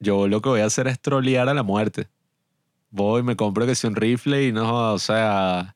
yo 0.00 0.28
lo 0.28 0.40
que 0.42 0.48
voy 0.48 0.60
a 0.60 0.66
hacer 0.66 0.86
es 0.86 1.00
trolear 1.00 1.48
a 1.48 1.54
la 1.54 1.62
muerte. 1.62 2.08
Voy, 2.90 3.22
me 3.22 3.36
compro 3.36 3.66
que 3.66 3.74
si 3.74 3.86
un 3.86 3.96
rifle 3.96 4.44
y 4.44 4.52
no, 4.52 4.92
o 4.92 4.98
sea, 4.98 5.74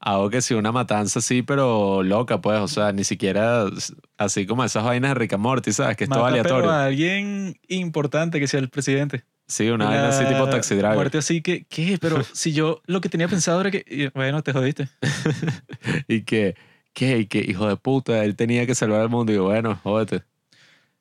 hago 0.00 0.30
que 0.30 0.42
si 0.42 0.54
una 0.54 0.72
matanza 0.72 1.20
así, 1.20 1.42
pero 1.42 2.02
loca, 2.02 2.40
pues, 2.40 2.60
o 2.60 2.68
sea, 2.68 2.92
ni 2.92 3.04
siquiera 3.04 3.66
así 4.16 4.46
como 4.46 4.64
esas 4.64 4.84
vainas 4.84 5.10
de 5.10 5.14
Rick 5.14 5.36
Morty, 5.36 5.72
¿sabes? 5.72 5.96
Que 5.96 6.04
es 6.04 6.10
todo 6.10 6.22
Mata, 6.22 6.42
pero 6.42 6.56
aleatorio. 6.56 6.70
a 6.70 6.84
alguien 6.84 7.58
importante 7.68 8.40
que 8.40 8.48
sea 8.48 8.60
el 8.60 8.68
presidente. 8.68 9.24
Sí, 9.48 9.68
una 9.68 9.86
vaina 9.86 10.08
así 10.08 10.24
tipo 10.24 10.48
taxi 10.48 10.74
driver. 10.74 10.96
Muerte 10.96 11.18
así 11.18 11.40
que, 11.40 11.64
¿qué? 11.64 11.98
Pero 12.00 12.22
si 12.32 12.52
yo 12.52 12.82
lo 12.86 13.00
que 13.00 13.08
tenía 13.08 13.28
pensado 13.28 13.60
era 13.60 13.70
que, 13.70 14.10
bueno, 14.14 14.42
te 14.42 14.52
jodiste. 14.52 14.88
Y 16.08 16.22
que, 16.22 16.56
¿qué? 16.92 17.18
Y 17.18 17.26
que, 17.26 17.38
hijo 17.38 17.68
de 17.68 17.76
puta, 17.76 18.24
él 18.24 18.34
tenía 18.34 18.66
que 18.66 18.74
salvar 18.74 19.00
al 19.00 19.08
mundo. 19.08 19.30
Y 19.30 19.36
digo, 19.36 19.46
bueno, 19.46 19.78
jódete. 19.82 20.24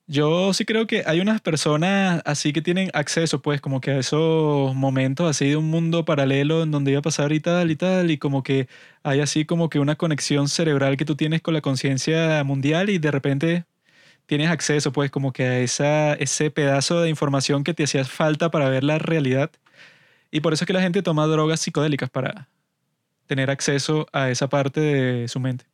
Yo 0.08 0.54
sí 0.54 0.66
creo 0.66 0.86
que 0.86 1.02
hay 1.08 1.20
unas 1.20 1.42
personas 1.42 2.22
así 2.26 2.54
que 2.54 2.62
tienen 2.62 2.92
acceso, 2.94 3.42
pues, 3.42 3.60
como 3.60 3.82
que 3.82 3.90
a 3.92 3.98
esos 3.98 4.76
momentos 4.76 5.28
así 5.28 5.50
de 5.50 5.56
un 5.58 5.66
mundo 5.66 6.06
paralelo 6.06 6.62
en 6.62 6.70
donde 6.70 6.92
iba 6.92 7.00
a 7.00 7.02
pasar 7.02 7.32
y 7.32 7.40
tal 7.40 7.72
y 7.72 7.76
tal, 7.76 8.12
y 8.12 8.20
como 8.20 8.44
que 8.44 8.68
hay 9.02 9.20
así 9.22 9.46
como 9.46 9.68
que 9.68 9.80
una 9.80 9.96
conexión 9.96 10.48
cerebral 10.48 10.96
que 10.96 11.06
tú 11.06 11.16
tienes 11.16 11.42
con 11.42 11.56
la 11.56 11.62
conciencia 11.62 12.44
mundial 12.44 12.92
y 12.92 13.00
de 13.00 13.10
repente 13.10 13.66
tienes 14.28 14.50
acceso, 14.50 14.92
pues, 14.92 15.12
como 15.12 15.34
que 15.34 15.46
a 15.46 15.60
esa, 15.60 16.14
ese 16.16 16.52
pedazo 16.52 17.02
de 17.02 17.10
información 17.10 17.64
que 17.64 17.74
te 17.74 17.86
hacía 17.86 18.06
falta 18.06 18.52
para 18.52 18.70
ver 18.70 18.84
la 18.84 19.00
realidad. 19.00 19.52
Y 20.32 20.42
por 20.42 20.54
eso 20.54 20.66
es 20.66 20.68
que 20.68 20.74
la 20.74 20.82
gente 20.82 21.04
toma 21.04 21.28
drogas 21.28 21.62
psicodélicas 21.62 22.10
para 22.10 22.50
tener 23.28 23.52
acceso 23.52 24.08
a 24.14 24.30
esa 24.32 24.50
parte 24.50 24.82
de 24.82 25.28
su 25.30 25.40
mente. 25.40 25.66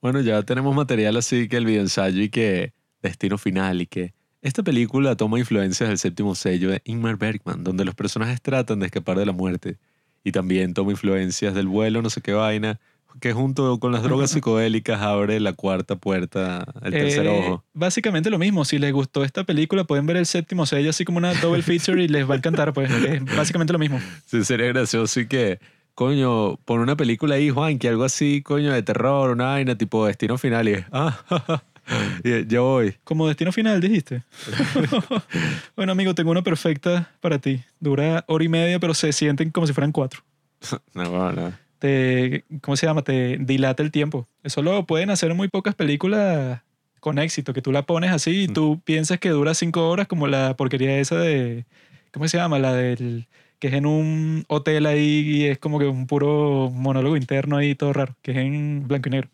Bueno, 0.00 0.20
ya 0.20 0.42
tenemos 0.42 0.74
material 0.74 1.16
así 1.16 1.48
que 1.48 1.56
el 1.56 1.66
videoensayo 1.66 2.22
y 2.22 2.28
que 2.30 2.72
Destino 3.06 3.38
Final 3.38 3.82
y 3.82 3.86
que 3.86 4.14
esta 4.42 4.62
película 4.62 5.16
toma 5.16 5.38
influencias 5.38 5.88
del 5.88 5.98
séptimo 5.98 6.34
sello 6.34 6.70
de 6.70 6.80
Ingmar 6.84 7.16
Bergman, 7.16 7.64
donde 7.64 7.84
los 7.84 7.96
personajes 7.96 8.40
tratan 8.40 8.78
de 8.78 8.86
escapar 8.86 9.18
de 9.18 9.26
la 9.26 9.32
muerte. 9.32 9.78
Y 10.22 10.32
también 10.32 10.74
toma 10.74 10.92
influencias 10.92 11.54
del 11.54 11.66
vuelo, 11.66 12.00
no 12.02 12.10
sé 12.10 12.20
qué 12.20 12.32
vaina, 12.32 12.78
que 13.20 13.32
junto 13.32 13.78
con 13.80 13.92
las 13.92 14.02
drogas 14.02 14.30
psicodélicas 14.32 15.00
abre 15.00 15.40
la 15.40 15.52
cuarta 15.52 15.96
puerta, 15.96 16.64
el 16.82 16.92
tercer 16.92 17.26
Eh, 17.26 17.28
ojo. 17.28 17.64
Básicamente 17.72 18.30
lo 18.30 18.38
mismo. 18.38 18.64
Si 18.64 18.78
les 18.78 18.92
gustó 18.92 19.24
esta 19.24 19.44
película, 19.44 19.84
pueden 19.84 20.06
ver 20.06 20.16
el 20.16 20.26
séptimo 20.26 20.66
sello 20.66 20.90
así 20.90 21.04
como 21.04 21.18
una 21.18 21.34
double 21.34 21.62
feature 21.62 22.02
y 22.02 22.08
les 22.08 22.28
va 22.28 22.34
a 22.34 22.36
encantar. 22.38 22.72
Pues 22.72 22.90
es 22.90 23.24
básicamente 23.36 23.72
lo 23.72 23.78
mismo. 23.78 24.00
Sí, 24.26 24.44
sería 24.44 24.66
gracioso 24.66 25.20
y 25.20 25.26
que, 25.26 25.60
coño, 25.94 26.56
pon 26.58 26.80
una 26.80 26.96
película 26.96 27.36
ahí, 27.36 27.50
Juan, 27.50 27.78
que 27.78 27.88
algo 27.88 28.04
así, 28.04 28.42
coño, 28.42 28.72
de 28.72 28.82
terror, 28.82 29.30
una 29.30 29.46
vaina 29.46 29.78
tipo 29.78 30.06
Destino 30.06 30.36
Final 30.36 30.68
y 30.68 30.72
es, 30.72 30.84
ah, 30.92 31.18
ja, 31.28 31.40
ja, 31.40 31.64
yo 32.48 32.64
voy. 32.64 32.94
Como 33.04 33.26
destino 33.28 33.52
final, 33.52 33.80
dijiste. 33.80 34.22
bueno, 35.76 35.92
amigo, 35.92 36.14
tengo 36.14 36.30
una 36.30 36.42
perfecta 36.42 37.10
para 37.20 37.38
ti. 37.38 37.62
Dura 37.80 38.24
hora 38.28 38.44
y 38.44 38.48
media, 38.48 38.78
pero 38.78 38.94
se 38.94 39.12
sienten 39.12 39.50
como 39.50 39.66
si 39.66 39.72
fueran 39.72 39.92
cuatro. 39.92 40.20
No, 40.94 41.04
no, 41.04 41.32
no. 41.32 41.52
Te, 41.78 42.44
¿Cómo 42.62 42.76
se 42.76 42.86
llama? 42.86 43.02
Te 43.02 43.36
dilata 43.38 43.82
el 43.82 43.90
tiempo. 43.90 44.26
Eso 44.42 44.62
lo 44.62 44.86
pueden 44.86 45.10
hacer 45.10 45.34
muy 45.34 45.48
pocas 45.48 45.74
películas 45.74 46.62
con 47.00 47.18
éxito, 47.18 47.52
que 47.52 47.60
tú 47.62 47.70
la 47.70 47.82
pones 47.82 48.10
así 48.10 48.44
y 48.44 48.48
Mm. 48.48 48.52
tú 48.54 48.80
piensas 48.84 49.18
que 49.20 49.28
dura 49.28 49.54
cinco 49.54 49.88
horas 49.88 50.08
como 50.08 50.26
la 50.26 50.56
porquería 50.56 50.98
esa 50.98 51.16
de, 51.18 51.66
¿cómo 52.12 52.26
se 52.26 52.38
llama? 52.38 52.58
La 52.58 52.72
del, 52.72 53.26
que 53.60 53.68
es 53.68 53.74
en 53.74 53.84
un 53.86 54.44
hotel 54.48 54.86
ahí 54.86 55.20
y 55.20 55.44
es 55.44 55.58
como 55.58 55.78
que 55.78 55.84
un 55.86 56.06
puro 56.06 56.70
monólogo 56.72 57.16
interno 57.16 57.56
ahí 57.58 57.74
todo 57.74 57.92
raro, 57.92 58.16
que 58.22 58.32
es 58.32 58.38
en 58.38 58.88
blanco 58.88 59.08
y 59.10 59.12
negro. 59.12 59.28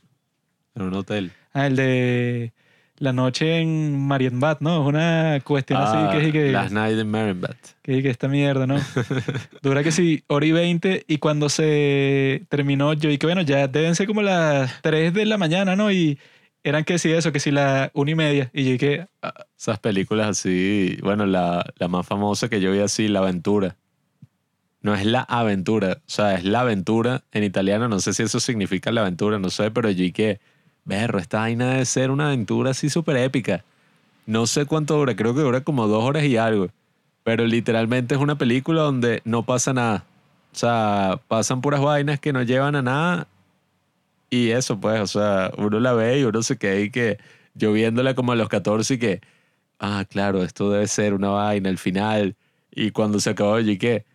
En 0.75 0.83
un 0.83 0.95
hotel. 0.95 1.33
Ah, 1.53 1.67
el 1.67 1.77
de 1.77 2.53
la 2.99 3.13
noche 3.13 3.59
en 3.61 3.99
Marienbad, 4.07 4.61
¿no? 4.61 4.83
Es 4.83 4.89
una 4.89 5.41
cuestión 5.45 5.81
Ah, 5.83 6.09
así 6.11 6.19
que 6.19 6.27
es 6.27 6.33
que, 6.33 6.53
Last 6.53 6.73
Night 6.73 6.99
in 6.99 7.11
Marienbad. 7.11 7.57
que, 7.83 8.03
que 8.03 8.11
esta 8.11 8.29
mierda, 8.29 8.67
¿no? 8.67 8.77
Dura 9.63 9.83
que 9.83 9.91
sí, 9.91 10.23
hora 10.29 10.47
y 10.47 10.53
20 10.53 11.05
y 11.09 11.19
cuando 11.19 11.49
se 11.49 12.45
terminó 12.49 12.93
yo 12.93 13.11
y 13.11 13.19
que 13.19 13.27
bueno, 13.27 13.43
ya 13.43 13.67
deben 13.69 13.95
ser 13.97 14.07
como 14.07 14.23
las 14.23 14.81
3 14.83 15.13
de 15.15 15.27
la 15.27 15.37
mañana, 15.37 15.75
¿no? 15.77 15.91
Y 15.91 16.19
eran 16.65 16.85
que 16.85 16.99
sí 16.99 17.11
eso, 17.11 17.33
que 17.33 17.41
sí 17.41 17.51
la 17.51 17.91
una 17.93 18.13
y 18.13 18.15
media. 18.15 18.51
Y 18.55 18.71
yo 18.71 18.79
que, 18.79 19.07
ah, 19.23 19.35
Esas 19.59 19.81
películas 19.81 20.29
así, 20.29 20.97
bueno, 21.03 21.27
la, 21.27 21.65
la 21.77 21.89
más 21.89 22.07
famosa 22.07 22.49
que 22.49 22.61
yo 22.61 22.71
vi 22.71 22.79
así, 22.79 23.09
La 23.09 23.19
Aventura. 23.19 23.77
No 24.81 24.95
es 24.95 25.07
la 25.07 25.21
aventura, 25.21 25.99
o 26.01 26.11
sea, 26.11 26.35
es 26.35 26.43
la 26.45 26.61
aventura 26.63 27.23
en 27.31 27.45
italiano, 27.45 27.87
no 27.89 28.01
sé 28.01 28.13
si 28.15 28.25
eso 28.25 28.41
significa 28.41 28.91
la 28.91 29.03
aventura, 29.03 29.39
no 29.39 29.49
sé, 29.49 29.71
pero 29.71 29.89
yo 29.93 30.03
y 30.05 30.11
que, 30.11 30.41
berro, 30.85 31.19
esta 31.19 31.41
vaina 31.41 31.71
debe 31.71 31.85
ser 31.85 32.11
una 32.11 32.27
aventura 32.27 32.71
así 32.71 32.91
súper 32.91 33.17
épica. 33.17 33.65
No 34.27 34.47
sé 34.47 34.67
cuánto 34.67 34.97
dura, 34.97 35.17
creo 35.17 35.35
que 35.35 35.41
dura 35.41 35.63
como 35.63 35.89
dos 35.89 36.05
horas 36.05 36.25
y 36.25 36.37
algo, 36.37 36.69
pero 37.25 37.47
literalmente 37.47 38.15
es 38.15 38.21
una 38.21 38.37
película 38.37 38.83
donde 38.83 39.23
no 39.25 39.45
pasa 39.45 39.73
nada. 39.73 40.05
O 40.53 40.57
sea, 40.57 41.21
pasan 41.29 41.61
puras 41.61 41.81
vainas 41.81 42.21
que 42.21 42.33
no 42.33 42.43
llevan 42.43 42.77
a 42.77 42.83
nada 42.83 43.27
y 44.33 44.51
eso 44.51 44.81
pues, 44.81 45.01
o 45.01 45.07
sea, 45.07 45.53
uno 45.59 45.79
la 45.79 45.93
ve 45.93 46.21
y 46.21 46.25
uno 46.25 46.43
se 46.43 46.57
queda 46.57 46.73
ahí 46.73 46.91
que 46.91 47.19
yo 47.55 47.73
viéndola 47.73 48.15
como 48.15 48.33
a 48.33 48.37
los 48.37 48.49
14 48.49 48.95
y 48.95 48.99
que, 48.99 49.21
ah, 49.79 50.07
claro, 50.09 50.43
esto 50.43 50.71
debe 50.71 50.87
ser 50.87 51.15
una 51.15 51.29
vaina 51.29 51.69
al 51.69 51.79
final. 51.79 52.35
Y 52.71 52.93
cuando 52.93 53.21
se 53.21 53.29
acabó, 53.31 53.61
yo 53.61 53.73
y 53.73 53.79
que, 53.79 54.07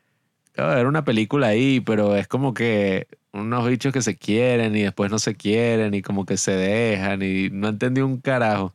claro, 0.58 0.80
era 0.80 0.90
una 0.90 1.06
película 1.06 1.48
ahí, 1.48 1.80
pero 1.82 2.16
es 2.16 2.28
como 2.28 2.54
que 2.54 3.08
unos 3.32 3.70
bichos 3.70 3.94
que 3.94 4.02
se 4.02 4.18
quieren 4.18 4.76
y 4.76 4.82
después 4.82 5.12
no 5.12 5.20
se 5.20 5.36
quieren 5.36 5.94
y 5.94 6.02
como 6.02 6.26
que 6.26 6.38
se 6.38 6.52
dejan 6.52 7.22
y 7.22 7.50
no 7.52 7.68
entendí 7.68 8.02
un 8.02 8.18
carajo. 8.18 8.74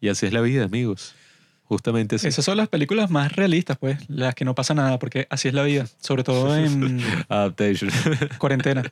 Y 0.00 0.08
así 0.08 0.26
es 0.26 0.32
la 0.32 0.40
vida, 0.40 0.64
amigos. 0.64 1.16
Justamente 1.64 2.16
así. 2.16 2.28
esas 2.28 2.44
son 2.44 2.58
las 2.58 2.68
películas 2.68 3.10
más 3.10 3.32
realistas, 3.32 3.76
pues, 3.78 3.98
las 4.08 4.34
que 4.34 4.44
no 4.44 4.54
pasa 4.54 4.74
nada, 4.74 4.98
porque 4.98 5.26
así 5.30 5.48
es 5.48 5.54
la 5.54 5.64
vida, 5.64 5.86
sobre 6.00 6.22
todo 6.22 6.54
en 6.56 7.00
Adaptation. 7.28 7.90
cuarentena. 8.38 8.84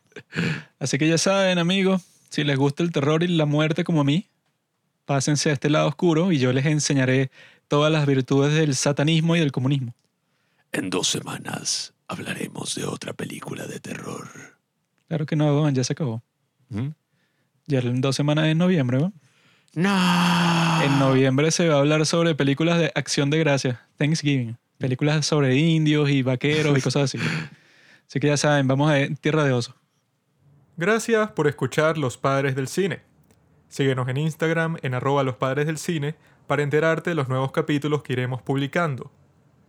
Así 0.81 0.99
que 0.99 1.07
ya 1.07 1.19
saben, 1.19 1.59
amigos, 1.59 2.03
si 2.31 2.43
les 2.43 2.57
gusta 2.57 2.83
el 2.83 2.91
terror 2.91 3.23
y 3.23 3.29
la 3.29 3.47
muerte 3.47 3.85
como 3.85 4.01
a 4.01 4.05
mí, 4.05 4.27
pásense 5.05 5.51
a 5.51 5.53
este 5.53 5.71
lado 5.71 5.89
oscuro 5.89 6.33
y 6.33 6.39
yo 6.39 6.53
les 6.53 6.67
enseñaré 6.67 7.31
todas 7.69 7.93
las 7.93 8.07
virtudes 8.07 8.55
del 8.55 8.75
satanismo 8.75 9.37
y 9.37 9.41
del 9.41 9.53
comunismo. 9.53 9.95
En 10.73 10.91
dos 10.91 11.09
semanas 11.09 11.95
hablaremos 12.09 12.75
de 12.75 12.85
otra 12.85 13.13
película 13.13 13.67
de 13.67 13.81
terror. 13.81 14.29
Claro 15.09 15.27
que 15.27 15.37
no, 15.37 15.69
ya 15.71 15.85
se 15.85 15.93
acabó. 15.93 16.23
¿Mm? 16.69 16.89
Ya 17.67 17.81
en 17.81 18.01
dos 18.01 18.17
semanas 18.17 18.47
es 18.47 18.57
noviembre, 18.57 18.99
¿no? 18.99 19.13
No. 19.75 20.83
En 20.83 20.99
noviembre 20.99 21.51
se 21.51 21.69
va 21.69 21.77
a 21.77 21.79
hablar 21.79 22.05
sobre 22.07 22.35
películas 22.35 22.79
de 22.79 22.93
acción 22.95 23.31
de 23.31 23.39
gracia, 23.39 23.87
Thanksgiving. 23.97 24.59
Películas 24.79 25.27
sobre 25.27 25.57
indios 25.57 26.11
y 26.11 26.23
vaqueros 26.23 26.77
y 26.77 26.81
cosas 26.81 27.05
así. 27.05 27.19
Así 28.09 28.19
que 28.19 28.27
ya 28.27 28.37
saben, 28.37 28.67
vamos 28.67 28.91
a 28.91 29.07
Tierra 29.21 29.45
de 29.45 29.53
Oso. 29.53 29.77
Gracias 30.77 31.31
por 31.31 31.47
escuchar 31.47 31.97
Los 31.97 32.17
Padres 32.17 32.57
del 32.57 32.67
Cine. 32.67 33.03
Síguenos 33.69 34.09
en 34.09 34.17
Instagram 34.17 34.79
en 34.83 34.95
arroba 34.95 35.23
los 35.23 35.37
padres 35.37 35.67
del 35.67 35.79
cine 35.79 36.17
para 36.49 36.65
enterarte 36.65 37.11
de 37.11 37.15
los 37.15 37.29
nuevos 37.29 37.53
capítulos 37.53 38.03
que 38.03 38.15
iremos 38.15 38.43
publicando. 38.43 39.13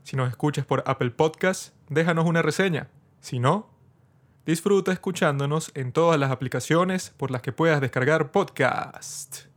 Si 0.03 0.15
nos 0.15 0.29
escuchas 0.29 0.65
por 0.65 0.83
Apple 0.87 1.11
Podcast, 1.11 1.73
déjanos 1.89 2.25
una 2.25 2.41
reseña. 2.41 2.89
Si 3.19 3.39
no, 3.39 3.69
disfruta 4.45 4.91
escuchándonos 4.91 5.71
en 5.75 5.91
todas 5.91 6.19
las 6.19 6.31
aplicaciones 6.31 7.11
por 7.17 7.31
las 7.31 7.41
que 7.41 7.51
puedas 7.51 7.81
descargar 7.81 8.31
podcast. 8.31 9.50